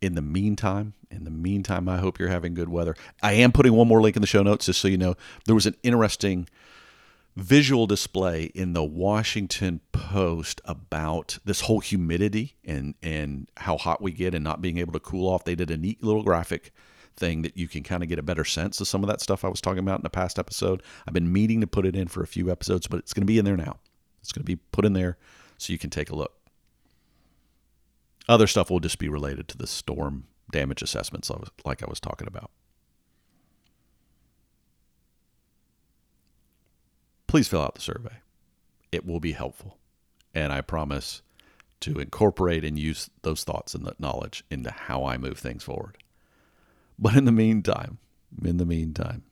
in 0.04 0.16
the 0.16 0.22
meantime, 0.22 0.94
in 1.10 1.24
the 1.24 1.32
meantime, 1.32 1.88
I 1.88 1.98
hope 1.98 2.20
you're 2.20 2.28
having 2.28 2.54
good 2.54 2.68
weather. 2.68 2.94
I 3.22 3.34
am 3.34 3.54
putting 3.54 3.72
one 3.72 3.88
more 3.88 4.02
link 4.02 4.18
in 4.18 4.22
the 4.22 4.28
show 4.28 4.44
notes 4.44 4.66
just 4.66 4.82
so 4.82 4.90
you 4.90 4.98
know. 4.98 5.16
There 5.46 5.56
was 5.56 5.66
an 5.66 5.78
interesting 5.82 6.50
visual 7.38 7.88
display 7.88 8.52
in 8.54 8.74
the 8.74 8.84
Washington 8.84 9.80
Post 9.94 10.60
about 10.66 11.40
this 11.46 11.62
whole 11.62 11.80
humidity 11.80 12.56
and 12.66 12.96
and 13.02 13.50
how 13.56 13.78
hot 13.78 14.02
we 14.02 14.12
get 14.12 14.36
and 14.36 14.44
not 14.44 14.62
being 14.62 14.78
able 14.78 14.92
to 14.92 15.00
cool 15.00 15.30
off. 15.30 15.46
They 15.46 15.56
did 15.56 15.72
a 15.72 15.78
neat 15.78 16.04
little 16.04 16.24
graphic 16.24 16.74
thing 17.16 17.44
that 17.44 17.56
you 17.56 17.70
can 17.70 17.82
kind 17.84 18.04
of 18.04 18.10
get 18.10 18.20
a 18.20 18.24
better 18.24 18.44
sense 18.44 18.82
of 18.82 18.90
some 18.90 19.06
of 19.06 19.08
that 19.08 19.22
stuff 19.22 19.46
I 19.46 19.48
was 19.48 19.62
talking 19.62 19.80
about 19.80 20.00
in 20.00 20.04
the 20.04 20.10
past 20.10 20.38
episode. 20.38 20.84
I've 21.08 21.14
been 21.14 21.32
meaning 21.32 21.62
to 21.62 21.68
put 21.68 21.86
it 21.86 21.96
in 21.96 22.10
for 22.10 22.22
a 22.24 22.28
few 22.28 22.52
episodes, 22.52 22.88
but 22.88 23.00
it's 23.00 23.14
going 23.14 23.22
to 23.22 23.26
be 23.26 23.40
in 23.40 23.46
there 23.46 23.56
now. 23.56 23.78
It's 24.20 24.34
going 24.34 24.42
to 24.42 24.52
be 24.52 24.58
put 24.58 24.84
in 24.84 24.92
there 24.92 25.18
so 25.58 25.72
you 25.72 25.80
can 25.80 25.90
take 25.90 26.10
a 26.10 26.16
look. 26.16 26.43
Other 28.28 28.48
stuff 28.48 28.70
will 28.70 28.80
just 28.80 29.00
be 29.00 29.10
related 29.10 29.48
to 29.50 29.58
the 29.58 29.68
storm 29.68 30.26
damage 30.52 30.82
assessments, 30.82 31.32
like 31.66 31.84
I 31.84 31.90
was 31.90 32.00
talking 32.00 32.28
about. 32.28 32.52
Please 37.28 37.48
fill 37.48 37.62
out 37.62 37.76
the 37.76 37.82
survey. 37.82 38.18
It 38.92 39.06
will 39.06 39.20
be 39.20 39.32
helpful. 39.32 39.78
And 40.34 40.54
I 40.54 40.62
promise 40.62 41.22
to 41.82 42.00
incorporate 42.00 42.64
and 42.64 42.80
use 42.80 43.10
those 43.24 43.44
thoughts 43.44 43.74
and 43.74 43.86
that 43.86 44.00
knowledge 44.00 44.44
into 44.50 44.72
how 44.72 45.04
I 45.04 45.18
move 45.18 45.38
things 45.38 45.64
forward. 45.64 45.98
But 46.98 47.16
in 47.16 47.26
the 47.26 47.32
meantime, 47.32 47.98
in 48.44 48.58
the 48.58 48.66
meantime, 48.66 49.24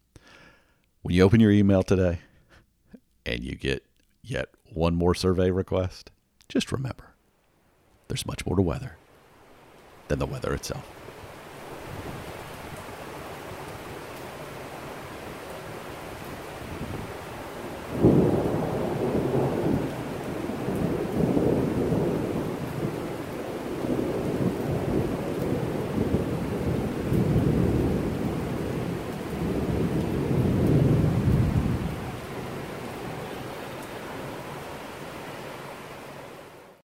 when 1.01 1.15
you 1.15 1.23
open 1.23 1.39
your 1.39 1.51
email 1.51 1.84
today 1.84 2.19
and 3.25 3.43
you 3.43 3.56
get 3.56 3.86
yet 4.21 4.49
one 4.73 4.95
more 4.95 5.15
survey 5.15 5.51
request, 5.51 6.12
just 6.49 6.71
remember 6.71 7.11
there's 8.12 8.26
much 8.26 8.45
more 8.45 8.58
to 8.58 8.62
weather 8.62 8.97
than 10.10 10.19
the 10.19 10.26
weather 10.26 10.54
itself. 10.54 10.86